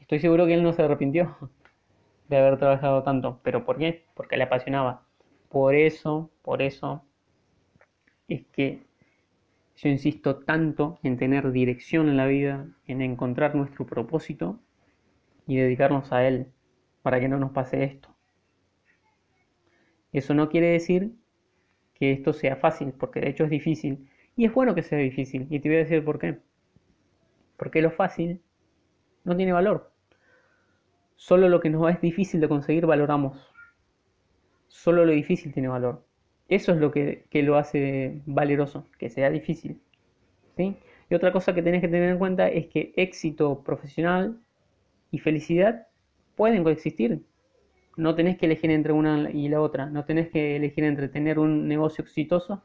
Estoy 0.00 0.20
seguro 0.20 0.46
que 0.46 0.54
él 0.54 0.62
no 0.62 0.72
se 0.72 0.82
arrepintió 0.82 1.36
de 2.28 2.36
haber 2.36 2.58
trabajado 2.58 3.02
tanto. 3.02 3.40
¿Pero 3.42 3.64
por 3.64 3.78
qué? 3.78 4.06
Porque 4.14 4.36
le 4.36 4.44
apasionaba. 4.44 5.06
Por 5.48 5.74
eso, 5.74 6.30
por 6.42 6.62
eso 6.62 7.04
es 8.28 8.46
que 8.52 8.82
yo 9.76 9.88
insisto 9.88 10.36
tanto 10.36 10.98
en 11.02 11.16
tener 11.18 11.50
dirección 11.52 12.08
en 12.08 12.16
la 12.16 12.26
vida, 12.26 12.66
en 12.86 13.02
encontrar 13.02 13.54
nuestro 13.54 13.86
propósito 13.86 14.60
y 15.46 15.56
dedicarnos 15.56 16.12
a 16.12 16.26
él 16.26 16.46
para 17.02 17.20
que 17.20 17.28
no 17.28 17.38
nos 17.38 17.52
pase 17.52 17.84
esto. 17.84 18.08
Eso 20.12 20.34
no 20.34 20.48
quiere 20.48 20.68
decir 20.68 21.12
que 21.94 22.12
esto 22.12 22.32
sea 22.32 22.56
fácil, 22.56 22.92
porque 22.92 23.20
de 23.20 23.30
hecho 23.30 23.44
es 23.44 23.50
difícil. 23.50 24.08
Y 24.36 24.44
es 24.44 24.52
bueno 24.54 24.74
que 24.74 24.82
sea 24.82 24.98
difícil. 24.98 25.46
Y 25.50 25.60
te 25.60 25.68
voy 25.68 25.76
a 25.76 25.80
decir 25.80 26.04
por 26.04 26.18
qué. 26.18 26.38
Porque 27.56 27.82
lo 27.82 27.90
fácil 27.90 28.40
no 29.24 29.36
tiene 29.36 29.52
valor. 29.52 29.92
Solo 31.16 31.48
lo 31.48 31.60
que 31.60 31.70
nos 31.70 31.90
es 31.90 32.00
difícil 32.00 32.40
de 32.40 32.48
conseguir 32.48 32.86
valoramos. 32.86 33.52
Solo 34.68 35.04
lo 35.04 35.12
difícil 35.12 35.52
tiene 35.52 35.68
valor. 35.68 36.04
Eso 36.48 36.72
es 36.72 36.78
lo 36.78 36.90
que, 36.90 37.24
lo 37.32 37.56
hace 37.56 38.20
valeroso, 38.26 38.86
que 38.98 39.08
sea 39.08 39.30
difícil. 39.30 39.80
¿sí? 40.56 40.76
Y 41.08 41.14
otra 41.14 41.32
cosa 41.32 41.54
que 41.54 41.62
tenés 41.62 41.80
que 41.80 41.88
tener 41.88 42.10
en 42.10 42.18
cuenta 42.18 42.48
es 42.48 42.66
que 42.66 42.92
éxito 42.96 43.62
profesional 43.62 44.40
y 45.12 45.20
felicidad 45.20 45.86
pueden 46.34 46.64
coexistir. 46.64 47.22
No 47.96 48.16
tenés 48.16 48.38
que 48.38 48.46
elegir 48.46 48.70
entre 48.72 48.92
una 48.92 49.30
y 49.30 49.48
la 49.48 49.60
otra. 49.60 49.86
No 49.86 50.04
tenés 50.04 50.30
que 50.30 50.56
elegir 50.56 50.82
entre 50.82 51.08
tener 51.08 51.38
un 51.38 51.68
negocio 51.68 52.02
exitoso 52.02 52.62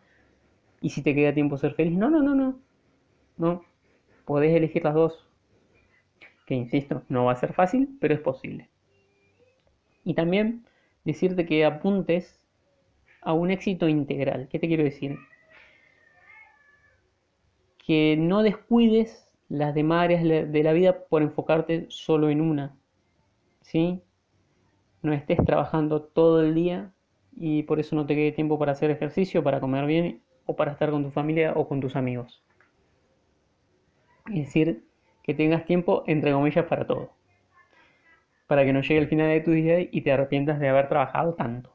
y 0.81 0.89
si 0.89 1.03
te 1.03 1.13
queda 1.13 1.33
tiempo 1.33 1.57
ser 1.57 1.75
feliz. 1.75 1.95
No, 1.95 2.09
no, 2.09 2.23
no, 2.23 2.33
no. 2.33 2.59
No. 3.37 3.63
Podés 4.25 4.55
elegir 4.55 4.83
las 4.83 4.95
dos 4.95 5.27
que 6.47 6.55
insisto, 6.55 7.03
no 7.09 7.25
va 7.25 7.33
a 7.33 7.35
ser 7.35 7.53
fácil, 7.53 7.97
pero 7.99 8.13
es 8.13 8.21
posible. 8.21 8.69
Y 10.05 10.13
también 10.13 10.65
decirte 11.03 11.45
que 11.45 11.65
apuntes 11.65 12.39
a 13.21 13.33
un 13.33 13.51
éxito 13.51 13.89
integral. 13.89 14.47
¿Qué 14.49 14.57
te 14.57 14.67
quiero 14.67 14.85
decir? 14.85 15.17
Que 17.85 18.15
no 18.17 18.43
descuides 18.43 19.26
las 19.49 19.73
demás 19.73 20.03
áreas 20.05 20.23
de 20.23 20.63
la 20.63 20.73
vida 20.73 21.05
por 21.07 21.21
enfocarte 21.21 21.85
solo 21.89 22.29
en 22.29 22.41
una. 22.41 22.75
¿Sí? 23.61 24.01
No 25.01 25.13
estés 25.13 25.43
trabajando 25.45 26.01
todo 26.01 26.41
el 26.41 26.55
día 26.55 26.91
y 27.35 27.63
por 27.63 27.79
eso 27.79 27.95
no 27.95 28.05
te 28.05 28.15
quede 28.15 28.31
tiempo 28.31 28.57
para 28.59 28.71
hacer 28.71 28.91
ejercicio, 28.91 29.43
para 29.43 29.59
comer 29.59 29.85
bien 29.85 30.21
o 30.45 30.55
para 30.55 30.71
estar 30.71 30.91
con 30.91 31.03
tu 31.03 31.11
familia 31.11 31.53
o 31.55 31.67
con 31.67 31.79
tus 31.79 31.95
amigos. 31.95 32.43
Es 34.27 34.45
decir, 34.45 34.83
que 35.23 35.33
tengas 35.33 35.65
tiempo, 35.65 36.03
entre 36.07 36.31
comillas, 36.31 36.65
para 36.65 36.87
todo. 36.87 37.11
Para 38.47 38.65
que 38.65 38.73
no 38.73 38.81
llegue 38.81 38.97
el 38.97 39.07
final 39.07 39.29
de 39.29 39.41
tu 39.41 39.51
día 39.51 39.79
y 39.79 40.01
te 40.01 40.11
arrepientas 40.11 40.59
de 40.59 40.69
haber 40.69 40.89
trabajado 40.89 41.33
tanto. 41.35 41.73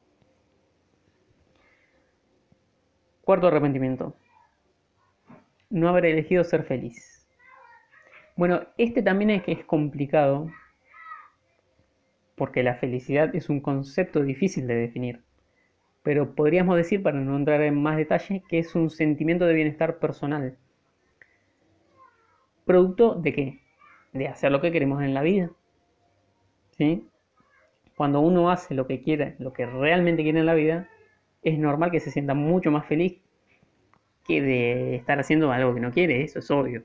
Cuarto 3.23 3.47
arrepentimiento. 3.47 4.17
No 5.71 5.89
haber 5.89 6.07
elegido 6.07 6.45
ser 6.45 6.65
feliz. 6.65 7.22
Bueno, 8.37 8.63
este 8.79 9.03
también 9.03 9.31
es 9.31 9.43
que 9.43 9.53
es 9.53 9.65
complicado 9.65 10.49
porque 12.37 12.63
la 12.63 12.75
felicidad 12.77 13.35
es 13.35 13.49
un 13.49 13.61
concepto 13.61 14.23
difícil 14.23 14.67
de 14.67 14.75
definir. 14.75 15.23
Pero 16.03 16.35
podríamos 16.35 16.77
decir, 16.77 17.03
para 17.03 17.21
no 17.21 17.37
entrar 17.37 17.63
en 17.63 17.81
más 17.81 17.97
detalle, 17.97 18.43
que 18.49 18.59
es 18.59 18.75
un 18.75 18.91
sentimiento 18.91 19.47
de 19.47 19.55
bienestar 19.55 19.99
personal 19.99 20.57
¿Producto 22.65 23.15
de 23.15 23.33
qué? 23.33 23.61
De 24.13 24.29
hacer 24.29 24.53
lo 24.53 24.61
que 24.61 24.71
queremos 24.73 25.03
en 25.03 25.15
la 25.15 25.23
vida. 25.23 25.51
¿Sí? 26.77 27.09
Cuando 27.97 28.21
uno 28.21 28.51
hace 28.51 28.75
lo 28.75 28.87
que 28.87 29.03
quiere, 29.03 29.37
lo 29.39 29.53
que 29.53 29.67
realmente 29.67 30.23
quiere 30.23 30.41
en 30.41 30.47
la 30.47 30.55
vida, 30.55 30.89
es 31.43 31.59
normal 31.59 31.91
que 31.91 32.01
se 32.01 32.11
sienta 32.11 32.35
mucho 32.35 32.71
más 32.71 32.87
feliz 32.87 33.21
que 34.25 34.41
de 34.41 34.97
estar 34.97 35.19
haciendo 35.19 35.51
algo 35.53 35.75
que 35.75 35.81
no 35.81 35.91
quiere, 35.91 36.23
eso 36.23 36.39
es 36.39 36.51
obvio. 36.51 36.85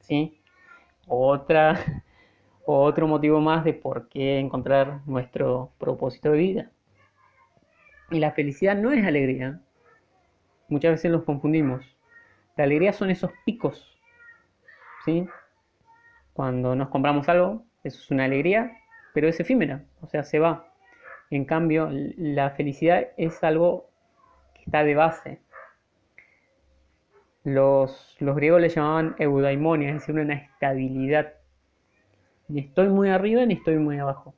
¿Sí? 0.00 0.38
Otra, 1.06 2.02
otro 2.66 3.06
motivo 3.06 3.40
más 3.40 3.64
de 3.64 3.74
por 3.74 4.08
qué 4.08 4.38
encontrar 4.38 5.00
nuestro 5.06 5.72
propósito 5.78 6.32
de 6.32 6.38
vida. 6.38 6.70
Y 8.10 8.20
la 8.20 8.32
felicidad 8.32 8.76
no 8.76 8.92
es 8.92 9.04
alegría. 9.04 9.60
Muchas 10.68 10.92
veces 10.92 11.10
los 11.10 11.24
confundimos. 11.24 11.84
La 12.56 12.64
alegría 12.64 12.92
son 12.92 13.10
esos 13.10 13.30
picos 13.44 13.96
cuando 16.32 16.74
nos 16.74 16.88
compramos 16.88 17.28
algo, 17.28 17.64
eso 17.84 18.00
es 18.00 18.10
una 18.10 18.24
alegría, 18.24 18.76
pero 19.14 19.28
es 19.28 19.38
efímera, 19.38 19.84
o 20.00 20.06
sea, 20.08 20.24
se 20.24 20.38
va. 20.40 20.72
En 21.30 21.44
cambio, 21.44 21.88
la 21.90 22.50
felicidad 22.50 23.08
es 23.16 23.42
algo 23.44 23.88
que 24.54 24.62
está 24.62 24.82
de 24.82 24.94
base. 24.94 25.40
Los, 27.46 28.16
griegos 28.18 28.60
le 28.60 28.68
llamaban 28.68 29.14
eudaimonia, 29.18 29.88
es 29.88 29.94
decir, 30.00 30.14
una 30.16 30.34
estabilidad. 30.34 31.32
Ni 32.48 32.60
estoy 32.60 32.88
muy 32.88 33.08
arriba 33.08 33.46
ni 33.46 33.54
estoy 33.54 33.78
muy 33.78 33.98
abajo. 33.98 34.34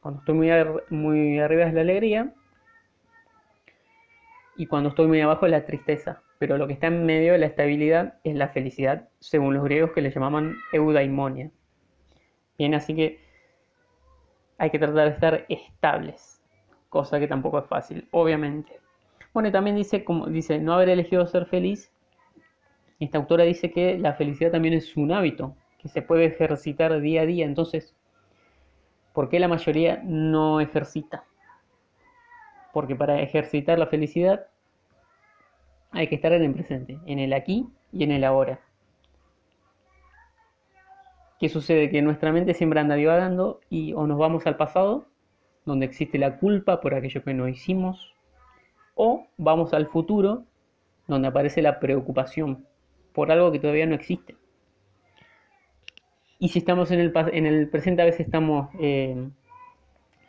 Cuando 0.00 0.20
estoy 0.20 0.34
muy, 0.34 0.50
muy 0.90 1.38
arriba 1.38 1.66
es 1.66 1.74
la 1.74 1.82
alegría 1.82 2.32
y 4.56 4.66
cuando 4.66 4.88
estoy 4.88 5.06
muy 5.06 5.20
abajo 5.20 5.46
es 5.46 5.52
la 5.52 5.66
tristeza 5.66 6.22
pero 6.42 6.58
lo 6.58 6.66
que 6.66 6.72
está 6.72 6.88
en 6.88 7.06
medio 7.06 7.30
de 7.30 7.38
la 7.38 7.46
estabilidad 7.46 8.14
es 8.24 8.34
la 8.34 8.48
felicidad, 8.48 9.08
según 9.20 9.54
los 9.54 9.62
griegos 9.62 9.92
que 9.92 10.00
le 10.02 10.10
llamaban 10.10 10.56
eudaimonia. 10.72 11.52
Bien, 12.58 12.74
así 12.74 12.96
que 12.96 13.20
hay 14.58 14.70
que 14.70 14.80
tratar 14.80 15.04
de 15.04 15.14
estar 15.14 15.46
estables, 15.48 16.42
cosa 16.88 17.20
que 17.20 17.28
tampoco 17.28 17.60
es 17.60 17.66
fácil, 17.66 18.08
obviamente. 18.10 18.80
Bueno, 19.32 19.50
y 19.50 19.52
también 19.52 19.76
dice, 19.76 20.02
como 20.02 20.26
dice, 20.26 20.58
no 20.58 20.72
haber 20.72 20.88
elegido 20.88 21.24
ser 21.28 21.46
feliz. 21.46 21.92
Esta 23.04 23.18
autora 23.18 23.42
dice 23.42 23.72
que 23.72 23.98
la 23.98 24.12
felicidad 24.14 24.52
también 24.52 24.74
es 24.74 24.96
un 24.96 25.10
hábito, 25.10 25.56
que 25.80 25.88
se 25.88 26.02
puede 26.02 26.26
ejercitar 26.26 27.00
día 27.00 27.22
a 27.22 27.26
día. 27.26 27.44
Entonces, 27.44 27.96
¿por 29.12 29.28
qué 29.28 29.40
la 29.40 29.48
mayoría 29.48 30.00
no 30.04 30.60
ejercita? 30.60 31.24
Porque 32.72 32.94
para 32.94 33.20
ejercitar 33.20 33.76
la 33.76 33.88
felicidad 33.88 34.46
hay 35.90 36.06
que 36.06 36.14
estar 36.14 36.32
en 36.32 36.44
el 36.44 36.54
presente, 36.54 37.00
en 37.06 37.18
el 37.18 37.32
aquí 37.32 37.66
y 37.90 38.04
en 38.04 38.12
el 38.12 38.22
ahora. 38.22 38.60
¿Qué 41.40 41.48
sucede? 41.48 41.90
Que 41.90 42.02
nuestra 42.02 42.30
mente 42.30 42.54
siempre 42.54 42.78
anda 42.78 42.94
divagando 42.94 43.58
y 43.68 43.94
o 43.94 44.06
nos 44.06 44.16
vamos 44.16 44.46
al 44.46 44.56
pasado, 44.56 45.06
donde 45.64 45.86
existe 45.86 46.18
la 46.18 46.38
culpa 46.38 46.80
por 46.80 46.94
aquello 46.94 47.24
que 47.24 47.34
no 47.34 47.48
hicimos, 47.48 48.14
o 48.94 49.26
vamos 49.38 49.74
al 49.74 49.88
futuro, 49.88 50.44
donde 51.08 51.26
aparece 51.26 51.62
la 51.62 51.80
preocupación 51.80 52.64
por 53.12 53.30
algo 53.30 53.52
que 53.52 53.58
todavía 53.58 53.86
no 53.86 53.94
existe. 53.94 54.36
Y 56.38 56.48
si 56.48 56.58
estamos 56.58 56.90
en 56.90 57.00
el, 57.00 57.12
en 57.32 57.46
el 57.46 57.68
presente, 57.68 58.02
a 58.02 58.06
veces 58.06 58.26
estamos 58.26 58.68
eh, 58.80 59.28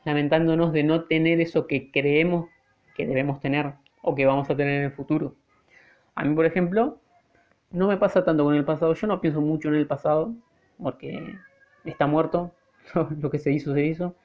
lamentándonos 0.06 0.72
de 0.72 0.84
no 0.84 1.06
tener 1.06 1.42
eso 1.42 1.66
que 1.66 1.92
creemos 1.92 2.50
que 2.96 3.08
debemos 3.08 3.40
tener 3.40 3.74
o 4.02 4.14
que 4.16 4.26
vamos 4.26 4.50
a 4.50 4.56
tener 4.56 4.80
en 4.80 4.86
el 4.86 4.92
futuro. 4.92 5.36
A 6.16 6.24
mí, 6.24 6.36
por 6.36 6.46
ejemplo, 6.46 7.00
no 7.72 7.88
me 7.88 7.98
pasa 7.98 8.24
tanto 8.24 8.44
con 8.44 8.56
el 8.56 8.66
pasado. 8.66 8.94
Yo 8.94 9.08
no 9.08 9.22
pienso 9.22 9.42
mucho 9.42 9.70
en 9.70 9.76
el 9.76 9.88
pasado 9.88 10.34
porque 10.82 11.36
está 11.86 12.08
muerto, 12.08 12.54
lo 13.20 13.30
que 13.30 13.40
se 13.40 13.52
hizo, 13.52 13.74
se 13.74 13.86
hizo. 13.86 14.16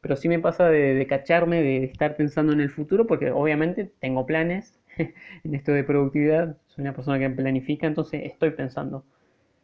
Pero 0.00 0.16
sí 0.16 0.28
me 0.28 0.38
pasa 0.38 0.68
de, 0.68 1.06
cacharme, 1.06 1.62
de, 1.62 1.84
estar 1.84 2.16
pensando 2.16 2.52
en 2.52 2.60
el 2.60 2.70
futuro, 2.70 3.06
porque 3.06 3.30
obviamente 3.30 3.90
tengo 4.00 4.26
planes 4.26 4.79
en 5.44 5.54
esto 5.54 5.72
de 5.72 5.84
productividad, 5.84 6.56
soy 6.68 6.82
una 6.82 6.94
persona 6.94 7.18
que 7.18 7.30
planifica, 7.30 7.86
entonces 7.86 8.22
estoy 8.24 8.50
pensando. 8.50 9.04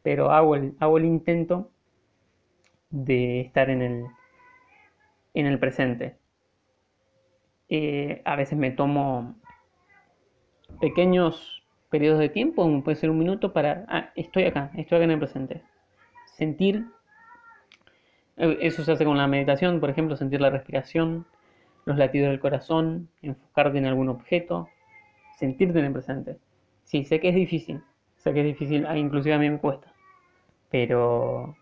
Pero 0.02 0.30
hago 0.30 0.56
el, 0.56 0.74
hago 0.78 0.98
el 0.98 1.04
intento 1.04 1.70
de 2.90 3.40
estar 3.40 3.70
en 3.70 3.82
el, 3.82 4.06
en 5.34 5.46
el 5.46 5.58
presente. 5.58 6.16
Eh, 7.68 8.22
a 8.24 8.36
veces 8.36 8.56
me 8.58 8.70
tomo 8.70 9.34
pequeños 10.80 11.64
periodos 11.90 12.20
de 12.20 12.28
tiempo, 12.28 12.82
puede 12.84 12.96
ser 12.96 13.10
un 13.10 13.18
minuto, 13.18 13.52
para, 13.52 13.84
ah, 13.88 14.10
estoy 14.14 14.44
acá, 14.44 14.70
estoy 14.76 14.96
acá 14.96 15.04
en 15.04 15.10
el 15.10 15.18
presente 15.18 15.62
sentir, 16.36 16.86
eh, 18.36 18.58
eso 18.60 18.84
se 18.84 18.92
hace 18.92 19.04
con 19.04 19.16
la 19.16 19.26
meditación, 19.26 19.80
por 19.80 19.90
ejemplo, 19.90 20.16
sentir 20.16 20.40
la 20.40 20.50
respiración, 20.50 21.26
los 21.86 21.96
latidos 21.96 22.28
del 22.28 22.40
corazón, 22.40 23.08
enfocarte 23.22 23.78
en 23.78 23.86
algún 23.86 24.08
objeto, 24.08 24.68
sentirte 25.36 25.78
en 25.78 25.86
el 25.86 25.92
presente. 25.92 26.38
Sí, 26.84 27.04
sé 27.04 27.20
que 27.20 27.28
es 27.28 27.34
difícil, 27.34 27.82
sé 28.16 28.32
que 28.32 28.40
es 28.40 28.46
difícil, 28.46 28.86
ah, 28.86 28.96
inclusive 28.96 29.34
a 29.34 29.38
mí 29.38 29.48
me 29.48 29.58
cuesta, 29.58 29.92
pero, 30.70 31.56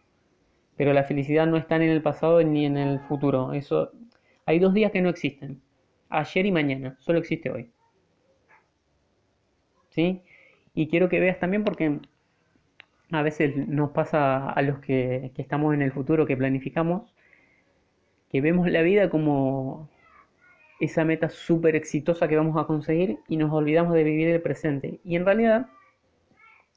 pero 0.77 0.93
la 0.93 1.05
felicidad 1.05 1.47
no 1.47 1.57
está 1.57 1.79
ni 1.79 1.87
en 1.87 1.93
el 1.93 2.03
pasado 2.03 2.43
ni 2.43 2.67
en 2.67 2.77
el 2.77 3.01
futuro. 3.01 3.53
Eso, 3.53 3.93
hay 4.47 4.59
dos 4.59 4.75
días 4.75 4.93
que 4.93 5.03
no 5.03 5.09
existen, 5.09 5.61
ayer 6.09 6.47
y 6.47 6.53
mañana, 6.53 6.97
solo 7.01 7.19
existe 7.19 7.51
hoy. 7.51 7.71
¿Sí? 9.91 10.23
Y 10.75 10.89
quiero 10.89 11.09
que 11.09 11.21
veas 11.21 11.39
también 11.39 11.63
porque 11.65 12.01
a 13.13 13.23
veces 13.23 13.57
nos 13.69 13.91
pasa 13.91 14.51
a 14.51 14.63
los 14.63 14.81
que, 14.81 15.33
estamos 15.37 15.75
en 15.75 15.83
el 15.83 15.93
futuro, 15.93 16.27
que 16.27 16.37
planificamos, 16.37 17.15
que 18.31 18.41
vemos 18.41 18.69
la 18.71 18.83
vida 18.83 19.11
como 19.11 19.89
esa 20.81 21.05
meta 21.05 21.29
súper 21.29 21.77
exitosa 21.77 22.29
que 22.29 22.37
vamos 22.37 22.57
a 22.57 22.67
conseguir 22.67 23.19
y 23.29 23.37
nos 23.37 23.53
olvidamos 23.53 23.95
de 23.95 24.05
vivir 24.05 24.29
el 24.29 24.43
presente. 24.43 25.01
Y 25.05 25.17
en 25.17 25.25
realidad 25.25 25.67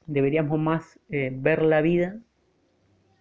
deberíamos 0.06 0.60
más 0.60 1.00
eh, 1.10 1.32
ver 1.34 1.62
la 1.62 1.82
vida 1.82 2.18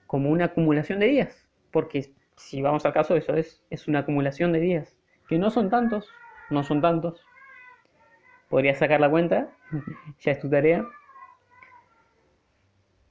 como 0.06 0.30
una 0.30 0.46
acumulación 0.46 1.00
de 1.00 1.06
días, 1.06 1.48
porque 1.70 2.12
si 2.36 2.62
vamos 2.62 2.86
al 2.86 2.92
caso, 2.92 3.16
eso 3.16 3.34
es, 3.34 3.62
es 3.70 3.88
una 3.88 4.00
acumulación 4.00 4.52
de 4.52 4.60
días, 4.60 4.96
que 5.28 5.38
no 5.38 5.50
son 5.50 5.68
tantos, 5.70 6.08
no 6.50 6.62
son 6.62 6.80
tantos. 6.80 7.20
Podrías 8.48 8.78
sacar 8.78 9.00
la 9.00 9.10
cuenta, 9.10 9.50
ya 10.20 10.32
es 10.32 10.38
tu 10.38 10.48
tarea, 10.48 10.86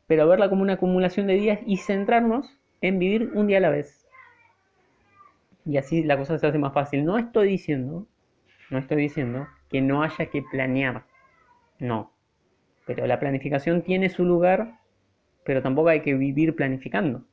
pero 0.07 0.27
verla 0.27 0.49
como 0.49 0.61
una 0.61 0.73
acumulación 0.73 1.27
de 1.27 1.33
días 1.33 1.59
y 1.65 1.77
centrarnos 1.77 2.57
en 2.81 2.99
vivir 2.99 3.31
un 3.33 3.47
día 3.47 3.57
a 3.57 3.61
la 3.61 3.69
vez. 3.69 4.04
Y 5.65 5.77
así 5.77 6.03
la 6.03 6.17
cosa 6.17 6.37
se 6.37 6.47
hace 6.47 6.57
más 6.57 6.73
fácil. 6.73 7.03
No 7.05 7.17
estoy 7.17 7.49
diciendo, 7.49 8.07
no 8.69 8.77
estoy 8.77 8.97
diciendo 8.97 9.47
que 9.69 9.81
no 9.81 10.03
haya 10.03 10.27
que 10.27 10.43
planear. 10.43 11.05
No. 11.79 12.11
Pero 12.85 13.07
la 13.07 13.19
planificación 13.19 13.81
tiene 13.81 14.09
su 14.09 14.25
lugar, 14.25 14.79
pero 15.43 15.61
tampoco 15.61 15.89
hay 15.89 16.01
que 16.01 16.13
vivir 16.13 16.55
planificando. 16.55 17.23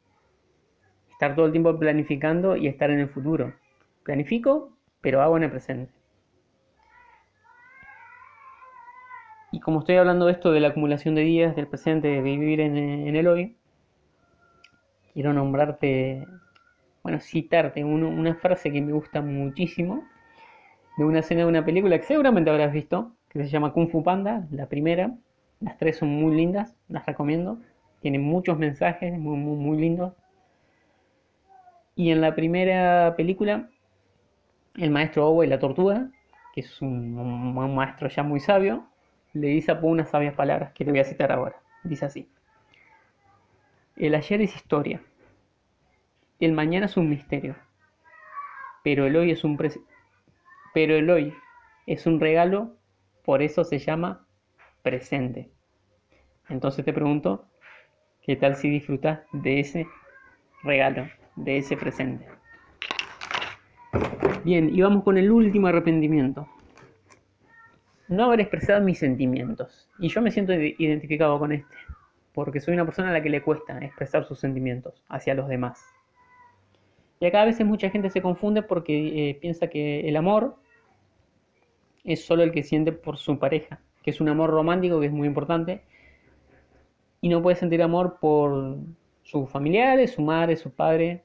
Estar 1.11 1.35
todo 1.35 1.47
el 1.47 1.53
tiempo 1.53 1.79
planificando 1.79 2.57
y 2.57 2.67
estar 2.67 2.91
en 2.91 3.01
el 3.01 3.09
futuro. 3.09 3.55
Planifico, 4.03 4.77
pero 5.01 5.21
hago 5.21 5.37
en 5.37 5.45
el 5.45 5.51
presente. 5.51 5.93
Y 9.53 9.61
como 9.61 9.81
estoy 9.81 9.97
hablando 9.97 10.27
de 10.27 10.33
esto 10.33 10.51
de 10.51 10.61
la 10.61 10.69
acumulación 10.69 11.15
de 11.15 11.21
días, 11.23 11.55
del 11.55 11.69
presente, 11.69 12.09
de 12.09 12.23
vivir 12.23 12.59
en, 12.61 13.15
el 13.15 13.29
hoy, 13.29 13.57
quiero 15.13 15.35
nombrarte, 15.35 16.27
bueno, 17.03 17.21
citarte 17.21 17.85
una 17.85 18.35
frase 18.37 18.71
que 18.73 18.81
me 18.81 18.93
gusta 18.93 19.21
muchísimo, 19.23 20.05
de 20.97 21.05
una 21.05 21.21
escena 21.21 21.43
de 21.43 21.47
una 21.47 21.65
película 21.65 21.99
que 21.99 22.05
seguramente 22.05 22.51
habrás 22.51 22.73
visto, 22.73 23.13
que 23.29 23.43
se 23.43 23.49
llama 23.49 23.73
Kung 23.73 23.91
Fu 23.91 24.03
Panda, 24.03 24.47
la 24.51 24.67
primera. 24.67 25.15
Las 25.61 25.79
tres 25.79 25.97
son 25.97 26.11
muy 26.11 26.35
lindas, 26.37 26.77
las 26.89 27.07
recomiendo. 27.07 27.59
Tienen 28.01 28.23
muchos 28.23 28.59
mensajes 28.59 29.17
muy, 29.19 29.37
muy, 29.37 29.57
muy 29.57 29.79
lindos. 29.79 30.13
Y 31.95 32.11
en 32.11 32.21
la 32.21 32.35
primera 32.35 33.15
película, 33.17 33.69
el 34.77 34.91
maestro 34.91 35.29
Owe, 35.29 35.47
la 35.47 35.59
tortuga, 35.59 36.11
que 36.55 36.63
es 36.63 36.83
un 36.83 37.55
maestro 37.75 38.09
ya 38.09 38.23
muy 38.23 38.41
sabio, 38.41 38.87
le 39.33 39.49
dice 39.49 39.73
a 39.73 39.79
unas 39.83 40.11
sabias 40.11 40.35
palabras 40.35 40.73
que 40.73 40.85
te 40.85 40.91
voy 40.91 41.01
a 41.01 41.05
citar 41.05 41.33
ahora. 41.33 41.57
Dice 41.85 42.05
así. 42.05 42.29
El 43.97 44.15
ayer 44.15 44.43
es 44.43 44.55
historia. 44.57 45.01
El 46.43 46.55
mañana 46.55 46.87
es 46.87 46.97
un 46.97 47.09
misterio. 47.09 47.55
Pero 48.83 49.07
el 49.07 49.15
hoy 49.15 49.31
es 49.31 49.45
un 49.45 49.57
pero 50.75 50.97
el 50.97 51.09
hoy 51.09 51.33
es 51.87 52.05
un 52.05 52.19
regalo, 52.19 52.75
por 53.25 53.43
eso 53.43 53.63
se 53.63 53.79
llama 53.79 54.27
presente. 54.83 55.53
Entonces 56.49 56.85
te 56.85 56.93
pregunto, 56.93 57.47
¿qué 58.23 58.35
tal 58.35 58.57
si 58.57 58.69
disfrutas 58.69 59.21
de 59.33 59.61
ese 59.61 59.87
regalo, 60.65 61.09
de 61.37 61.59
ese 61.59 61.77
presente? 61.77 62.27
Bien, 64.43 64.69
y 64.75 64.83
vamos 64.83 65.05
con 65.05 65.19
el 65.19 65.31
último 65.31 65.69
arrepentimiento 65.69 66.49
no 68.09 68.25
haber 68.25 68.41
expresado 68.41 68.85
mis 68.85 68.99
sentimientos. 68.99 69.89
Y 70.01 70.09
yo 70.09 70.21
me 70.21 70.33
siento 70.33 70.53
identificado 70.53 71.39
con 71.39 71.53
este, 71.53 71.77
porque 72.35 72.59
soy 72.59 72.75
una 72.75 72.85
persona 72.85 73.11
a 73.11 73.13
la 73.13 73.23
que 73.23 73.31
le 73.31 73.43
cuesta 73.43 73.79
expresar 73.79 74.25
sus 74.25 74.41
sentimientos 74.41 75.05
hacia 75.09 75.35
los 75.35 75.47
demás. 75.47 75.81
Y 77.23 77.27
acá 77.27 77.43
a 77.43 77.45
veces 77.45 77.65
mucha 77.65 77.89
gente 77.89 78.11
se 78.11 78.21
confunde 78.21 78.63
porque 78.63 79.31
eh, 79.31 79.35
piensa 79.37 79.69
que 79.69 80.09
el 80.09 80.17
amor 80.17 80.57
es 82.03 82.25
solo 82.25 82.43
el 82.43 82.51
que 82.51 82.65
siente 82.65 82.91
por 82.91 83.17
su 83.17 83.39
pareja, 83.39 83.81
que 84.03 84.11
es 84.11 84.21
un 84.21 84.29
amor 84.29 84.51
romántico 84.51 84.99
que 84.99 85.07
es 85.07 85.13
muy 85.13 85.29
importante, 85.29 85.85
y 87.21 87.29
no 87.29 87.41
puede 87.41 87.55
sentir 87.55 87.81
amor 87.81 88.19
por 88.21 88.77
sus 89.23 89.49
familiares, 89.49 90.15
su 90.15 90.23
madre, 90.23 90.57
su 90.57 90.73
padre, 90.73 91.23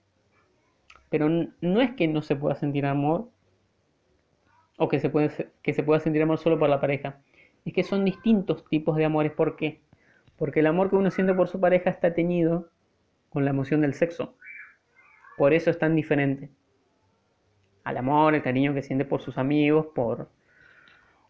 pero 1.09 1.29
no 1.29 1.81
es 1.81 1.95
que 1.95 2.07
no 2.07 2.21
se 2.21 2.35
pueda 2.35 2.53
sentir 2.53 2.85
amor, 2.85 3.29
o 4.77 4.89
que 4.89 4.99
se, 4.99 5.09
puede, 5.09 5.49
que 5.63 5.73
se 5.73 5.81
pueda 5.81 5.99
sentir 5.99 6.21
amor 6.21 6.37
solo 6.37 6.59
por 6.59 6.69
la 6.69 6.79
pareja. 6.79 7.21
Es 7.65 7.73
que 7.73 7.81
son 7.81 8.05
distintos 8.05 8.63
tipos 8.65 8.97
de 8.97 9.05
amores. 9.05 9.31
¿Por 9.31 9.55
qué? 9.55 9.81
Porque 10.37 10.59
el 10.59 10.67
amor 10.67 10.91
que 10.91 10.95
uno 10.95 11.09
siente 11.09 11.33
por 11.33 11.47
su 11.47 11.59
pareja 11.59 11.89
está 11.89 12.13
teñido 12.13 12.69
con 13.31 13.45
la 13.45 13.49
emoción 13.49 13.81
del 13.81 13.95
sexo. 13.95 14.35
Por 15.37 15.53
eso 15.53 15.69
es 15.69 15.79
tan 15.79 15.95
diferente. 15.95 16.49
Al 17.83 17.97
amor, 17.97 18.35
el 18.35 18.43
cariño 18.43 18.73
que 18.73 18.81
siente 18.81 19.05
por 19.05 19.21
sus 19.21 19.37
amigos, 19.37 19.87
por 19.95 20.29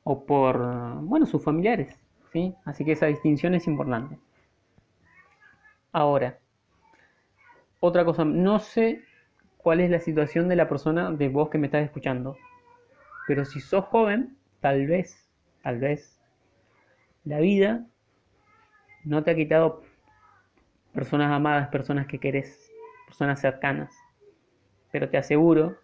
o 0.10 0.26
por, 0.26 0.58
bueno, 1.02 1.26
sus 1.26 1.43
familiares, 1.43 2.00
¿sí? 2.32 2.56
Así 2.63 2.86
que 2.86 2.93
esa 2.93 3.08
distinción 3.08 3.54
es 3.54 3.67
importante. 3.67 4.17
Ahora, 5.91 6.39
otra 7.82 8.06
cosa, 8.06 8.24
no 8.24 8.60
sé 8.60 9.04
cuál 9.58 9.82
es 9.82 9.89
la 9.89 10.00
situación 10.00 10.48
de 10.48 10.56
la 10.56 10.70
persona 10.70 11.12
de 11.12 11.28
vos 11.28 11.50
que 11.50 11.58
me 11.58 11.67
estás 11.67 11.84
escuchando. 11.84 12.38
Pero 13.28 13.43
si 13.43 13.60
sos 13.60 13.84
joven, 13.84 14.38
tal 14.62 14.88
vez, 14.88 15.30
tal 15.62 15.80
vez, 15.80 16.22
la 17.26 17.39
vida 17.39 17.86
no 19.04 19.26
te 19.26 19.32
ha 19.32 19.36
quitado 19.36 19.84
personas 20.93 21.34
amadas, 21.34 21.67
personas 21.67 22.08
que 22.08 22.20
querés, 22.20 22.67
personas 23.08 23.41
cercanas. 23.41 23.91
Pero 24.91 25.10
te 25.10 25.17
aseguro 25.17 25.78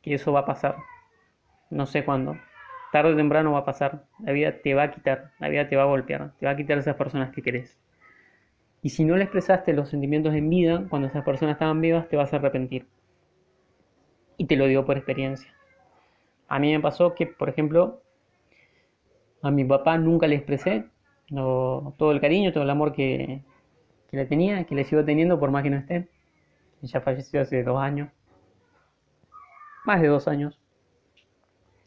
que 0.00 0.14
eso 0.14 0.32
va 0.32 0.40
a 0.40 0.46
pasar. 0.46 0.76
No 1.68 1.84
sé 1.84 2.04
cuándo, 2.04 2.38
tarde 2.92 3.12
o 3.12 3.16
temprano 3.16 3.52
va 3.52 3.58
a 3.58 3.64
pasar. 3.64 4.04
La 4.20 4.32
vida 4.32 4.52
te 4.62 4.72
va 4.74 4.84
a 4.84 4.90
quitar, 4.90 5.32
la 5.38 5.48
vida 5.50 5.68
te 5.68 5.76
va 5.76 5.82
a 5.82 5.86
golpear, 5.86 6.32
te 6.38 6.46
va 6.46 6.52
a 6.52 6.56
quitar 6.56 6.78
esas 6.78 6.96
personas 6.96 7.34
que 7.34 7.42
querés. 7.42 7.76
Y 8.80 8.90
si 8.90 9.04
no 9.04 9.16
le 9.16 9.24
expresaste 9.24 9.72
los 9.72 9.90
sentimientos 9.90 10.34
en 10.34 10.48
vida, 10.48 10.86
cuando 10.88 11.08
esas 11.08 11.24
personas 11.24 11.54
estaban 11.54 11.80
vivas, 11.80 12.08
te 12.08 12.16
vas 12.16 12.32
a 12.32 12.36
arrepentir. 12.36 12.86
Y 14.36 14.46
te 14.46 14.56
lo 14.56 14.66
digo 14.66 14.86
por 14.86 14.96
experiencia. 14.96 15.52
A 16.46 16.58
mí 16.58 16.72
me 16.72 16.80
pasó 16.80 17.14
que, 17.14 17.26
por 17.26 17.48
ejemplo, 17.48 18.00
a 19.42 19.50
mi 19.50 19.64
papá 19.64 19.98
nunca 19.98 20.26
le 20.26 20.36
expresé 20.36 20.86
todo 21.28 22.12
el 22.12 22.20
cariño, 22.20 22.52
todo 22.52 22.62
el 22.62 22.70
amor 22.70 22.92
que, 22.92 23.42
que 24.10 24.16
le 24.16 24.26
tenía, 24.26 24.64
que 24.64 24.74
le 24.74 24.84
sigo 24.84 25.04
teniendo 25.04 25.38
por 25.38 25.50
más 25.50 25.62
que 25.62 25.70
no 25.70 25.76
esté. 25.76 26.08
Ella 26.82 27.00
falleció 27.00 27.40
hace 27.40 27.62
dos 27.62 27.80
años. 27.80 28.10
Más 29.84 30.00
de 30.00 30.08
dos 30.08 30.28
años. 30.28 30.58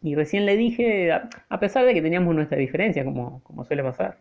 Y 0.02 0.16
recién 0.16 0.46
le 0.46 0.58
dije, 0.58 1.12
a 1.12 1.60
pesar 1.60 1.86
de 1.86 1.94
que 1.94 2.02
teníamos 2.02 2.34
nuestra 2.34 2.58
diferencia, 2.58 3.06
como, 3.06 3.42
como 3.44 3.64
suele 3.66 3.84
pasar. 3.84 4.18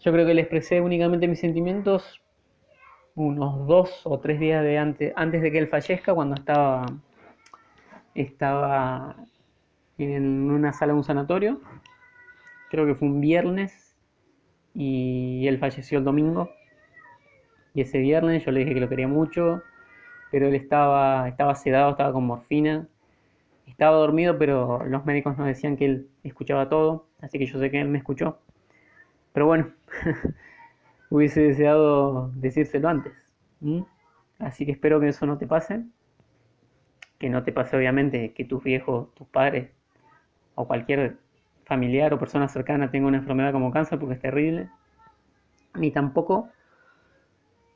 Yo 0.00 0.12
creo 0.12 0.26
que 0.26 0.34
le 0.34 0.42
expresé 0.42 0.80
únicamente 0.80 1.28
mis 1.28 1.40
sentimientos 1.40 2.20
unos 3.14 3.66
dos 3.66 4.00
o 4.04 4.20
tres 4.20 4.38
días 4.38 4.62
de 4.62 4.78
antes, 4.78 5.12
antes 5.16 5.42
de 5.42 5.50
que 5.50 5.58
él 5.58 5.68
fallezca, 5.68 6.14
cuando 6.14 6.36
estaba, 6.36 6.86
estaba 8.14 9.16
en 9.98 10.50
una 10.50 10.72
sala 10.72 10.92
de 10.92 10.98
un 10.98 11.04
sanatorio. 11.04 11.60
Creo 12.70 12.86
que 12.86 12.94
fue 12.94 13.08
un 13.08 13.20
viernes 13.20 13.96
y 14.74 15.46
él 15.48 15.58
falleció 15.58 15.98
el 15.98 16.04
domingo. 16.04 16.50
Y 17.78 17.82
ese 17.82 17.98
viernes 17.98 18.44
yo 18.44 18.50
le 18.50 18.58
dije 18.58 18.74
que 18.74 18.80
lo 18.80 18.88
quería 18.88 19.06
mucho, 19.06 19.62
pero 20.32 20.48
él 20.48 20.56
estaba, 20.56 21.28
estaba 21.28 21.54
sedado, 21.54 21.92
estaba 21.92 22.12
con 22.12 22.26
morfina. 22.26 22.88
Estaba 23.68 23.96
dormido, 23.98 24.36
pero 24.36 24.84
los 24.84 25.06
médicos 25.06 25.38
nos 25.38 25.46
decían 25.46 25.76
que 25.76 25.84
él 25.84 26.08
escuchaba 26.24 26.68
todo, 26.68 27.06
así 27.20 27.38
que 27.38 27.46
yo 27.46 27.56
sé 27.60 27.70
que 27.70 27.80
él 27.80 27.86
me 27.86 27.98
escuchó. 27.98 28.40
Pero 29.32 29.46
bueno, 29.46 29.70
hubiese 31.10 31.40
deseado 31.40 32.32
decírselo 32.34 32.88
antes. 32.88 33.12
Así 34.40 34.66
que 34.66 34.72
espero 34.72 34.98
que 34.98 35.10
eso 35.10 35.24
no 35.24 35.38
te 35.38 35.46
pase. 35.46 35.84
Que 37.20 37.30
no 37.30 37.44
te 37.44 37.52
pase 37.52 37.76
obviamente 37.76 38.32
que 38.32 38.44
tus 38.44 38.60
viejos, 38.64 39.14
tus 39.14 39.28
padres 39.28 39.70
o 40.56 40.66
cualquier 40.66 41.18
familiar 41.64 42.12
o 42.12 42.18
persona 42.18 42.48
cercana 42.48 42.90
tenga 42.90 43.06
una 43.06 43.18
enfermedad 43.18 43.52
como 43.52 43.70
cáncer 43.70 44.00
porque 44.00 44.16
es 44.16 44.20
terrible. 44.20 44.68
Ni 45.74 45.92
tampoco 45.92 46.50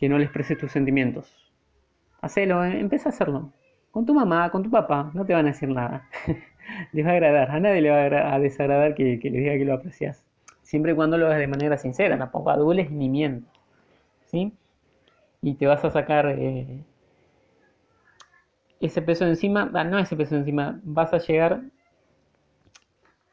que 0.03 0.09
no 0.09 0.19
le 0.19 0.25
expreses 0.25 0.59
tus 0.59 0.73
sentimientos. 0.73 1.33
Hacelo, 2.23 2.65
eh, 2.65 2.81
empieza 2.81 3.09
a 3.09 3.13
hacerlo. 3.13 3.53
Con 3.93 4.05
tu 4.05 4.15
mamá, 4.15 4.51
con 4.51 4.65
tu 4.65 4.69
papá, 4.69 5.13
no 5.15 5.25
te 5.25 5.33
van 5.33 5.47
a 5.47 5.51
decir 5.51 5.69
nada. 5.69 6.09
les 6.93 7.07
va 7.07 7.11
a 7.11 7.13
agradar, 7.13 7.53
a 7.53 7.61
nadie 7.61 7.83
le 7.83 7.91
va 7.91 8.35
a, 8.35 8.41
desagradar 8.41 8.97
que, 8.97 9.21
que 9.21 9.31
les 9.31 9.43
diga 9.43 9.53
que 9.55 9.65
lo 9.65 9.75
aprecias 9.75 10.27
siempre 10.73 10.91
y 10.91 10.95
cuando 10.97 11.17
lo 11.17 11.27
hagas 11.27 11.39
de 11.39 11.47
manera 11.47 11.79
sincera, 11.79 12.19
tampoco 12.19 12.51
adules 12.51 12.91
ni 12.91 13.09
mientas, 13.09 13.53
¿sí? 14.25 14.53
Y 15.41 15.55
te 15.55 15.69
vas 15.69 15.85
a 15.85 15.91
sacar 15.93 16.35
eh, 16.37 16.83
ese 18.81 19.03
peso 19.03 19.25
encima, 19.25 19.71
ah, 19.73 19.85
no 19.85 20.01
ese 20.01 20.17
peso 20.17 20.35
encima, 20.35 20.81
vas 20.83 21.15
a 21.15 21.19
llegar, 21.19 21.61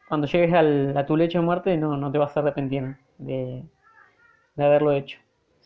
cuando 0.08 0.28
llegues 0.28 0.54
a 0.54 1.06
tu 1.08 1.18
lecho 1.18 1.40
de 1.40 1.46
muerte, 1.46 1.78
no, 1.78 1.98
no 1.98 2.12
te 2.12 2.20
vas 2.20 2.38
a 2.38 2.42
arrepentir 2.42 2.96
de, 3.18 3.64
haberlo 4.58 4.92
hecho, 4.92 5.18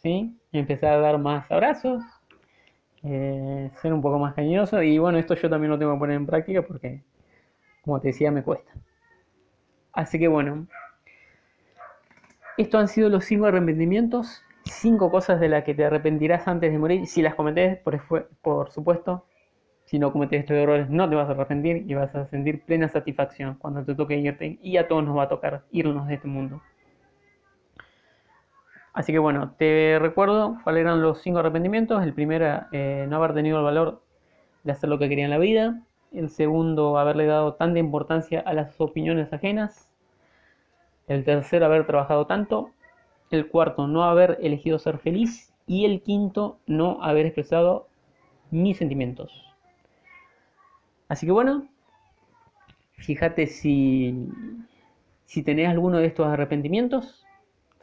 ¿sí? 0.04 0.38
Empezar 0.52 0.94
a 0.94 1.00
dar 1.00 1.18
más 1.18 1.50
abrazos, 1.50 2.04
eh, 3.04 3.72
ser 3.82 3.94
un 3.94 4.02
poco 4.02 4.20
más 4.20 4.34
cariñoso, 4.36 4.82
y 4.84 4.98
bueno, 4.98 5.18
esto 5.18 5.36
yo 5.36 5.50
también 5.50 5.72
lo 5.72 5.80
tengo 5.80 5.94
que 5.94 6.00
poner 6.00 6.18
en 6.18 6.26
práctica 6.26 6.62
porque, 6.62 7.04
como 7.84 8.00
te 8.02 8.10
decía, 8.10 8.32
me 8.32 8.44
cuesta. 8.44 8.72
Así 9.94 10.20
que 10.20 10.28
bueno, 10.28 10.68
estos 12.58 12.82
han 12.82 12.88
sido 12.88 13.10
los 13.10 13.26
cinco 13.26 13.46
arrepentimientos, 13.46 14.44
cinco 14.66 15.10
cosas 15.12 15.40
de 15.40 15.50
las 15.50 15.64
que 15.64 15.74
te 15.74 15.86
arrepentirás 15.86 16.48
antes 16.48 16.72
de 16.72 16.78
morir. 16.78 17.08
Si 17.08 17.22
las 17.22 17.36
cometés, 17.36 17.78
por, 17.80 18.02
por 18.42 18.72
supuesto, 18.72 19.26
si 19.86 20.00
no 20.00 20.12
cometes 20.12 20.42
estos 20.42 20.58
errores, 20.58 20.90
no 20.90 21.10
te 21.10 21.16
vas 21.16 21.30
a 21.30 21.34
arrepentir 21.34 21.86
y 21.88 21.94
vas 21.94 22.14
a 22.16 22.28
sentir 22.28 22.64
plena 22.64 22.90
satisfacción 22.90 23.56
cuando 23.56 23.84
te 23.86 23.96
toque 23.96 24.18
irte. 24.18 24.60
Y 24.62 24.78
a 24.78 24.88
todos 24.88 25.04
nos 25.04 25.18
va 25.18 25.24
a 25.24 25.30
tocar 25.30 25.64
irnos 25.72 26.08
de 26.08 26.16
este 26.16 26.28
mundo. 26.28 26.62
Así 28.94 29.12
que 29.12 29.20
bueno, 29.20 29.56
te 29.58 29.98
recuerdo 30.00 30.60
cuáles 30.64 30.82
eran 30.82 31.02
los 31.02 31.22
cinco 31.22 31.40
arrepentimientos. 31.40 32.04
El 32.04 32.14
primero, 32.14 32.66
eh, 32.72 33.08
no 33.10 33.18
haber 33.18 33.34
tenido 33.34 33.58
el 33.58 33.64
valor 33.64 34.04
de 34.64 34.72
hacer 34.72 34.90
lo 34.90 35.00
que 35.00 35.10
quería 35.10 35.26
en 35.26 35.32
la 35.32 35.40
vida. 35.40 35.82
El 36.12 36.30
segundo, 36.30 36.98
haberle 37.00 37.26
dado 37.26 37.56
tanta 37.56 37.80
importancia 37.80 38.42
a 38.42 38.54
las 38.54 38.80
opiniones 38.80 39.34
ajenas. 39.34 39.90
El 41.08 41.26
tercero, 41.26 41.66
haber 41.66 41.88
trabajado 41.88 42.28
tanto. 42.28 42.70
El 43.32 43.48
cuarto, 43.48 43.88
no 43.88 44.04
haber 44.04 44.38
elegido 44.42 44.78
ser 44.78 45.00
feliz. 45.00 45.52
Y 45.66 45.86
el 45.86 46.04
quinto, 46.04 46.60
no 46.68 47.02
haber 47.02 47.26
expresado 47.26 47.88
mis 48.52 48.78
sentimientos. 48.78 49.44
Así 51.08 51.26
que 51.26 51.32
bueno, 51.32 51.68
fíjate 52.98 53.48
si, 53.48 54.30
si 55.26 55.42
tenés 55.42 55.70
alguno 55.70 55.98
de 55.98 56.06
estos 56.06 56.28
arrepentimientos. 56.28 57.23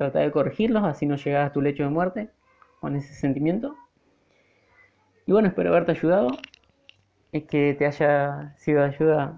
Trata 0.00 0.20
de 0.20 0.30
corregirlos, 0.30 0.82
así 0.84 1.04
no 1.04 1.16
llegas 1.16 1.50
a 1.50 1.52
tu 1.52 1.60
lecho 1.60 1.82
de 1.82 1.90
muerte 1.90 2.30
con 2.80 2.96
ese 2.96 3.12
sentimiento. 3.12 3.76
Y 5.26 5.32
bueno, 5.32 5.48
espero 5.48 5.68
haberte 5.68 5.92
ayudado. 5.92 6.28
Es 7.32 7.44
que 7.44 7.74
te 7.74 7.84
haya 7.84 8.54
sido 8.56 8.80
de 8.80 8.86
ayuda 8.86 9.36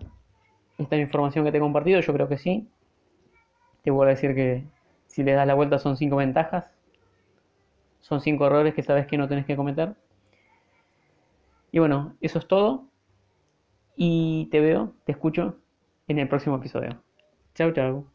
esta 0.79 0.96
información 0.96 1.44
que 1.44 1.51
te 1.51 1.57
he 1.57 1.61
compartido. 1.61 2.01
Yo 2.01 2.12
creo 2.12 2.29
que 2.29 2.38
sí. 2.38 2.68
Te 3.83 3.90
vuelvo 3.90 4.12
a 4.12 4.14
decir 4.14 4.37
que 4.37 4.62
si 5.09 5.25
le 5.25 5.33
das 5.33 5.48
la 5.48 5.55
vuelta 5.55 5.81
son 5.81 5.96
cinco 5.96 6.14
ventajas. 6.14 6.70
Son 8.01 8.20
cinco 8.20 8.46
errores 8.46 8.72
que 8.72 8.85
sabes 8.85 9.09
que 9.09 9.18
no 9.18 9.27
tenés 9.27 9.46
que 9.46 9.57
cometer. 9.57 9.96
Y 11.72 11.81
bueno, 11.81 12.14
eso 12.20 12.38
es 12.38 12.46
todo. 12.46 12.87
Y 13.96 14.46
te 14.53 14.61
veo, 14.61 14.94
te 15.07 15.11
escucho 15.11 15.57
en 16.07 16.20
el 16.20 16.29
próximo 16.29 16.55
episodio. 16.55 17.03
Chao, 17.53 17.72
chao. 17.72 18.12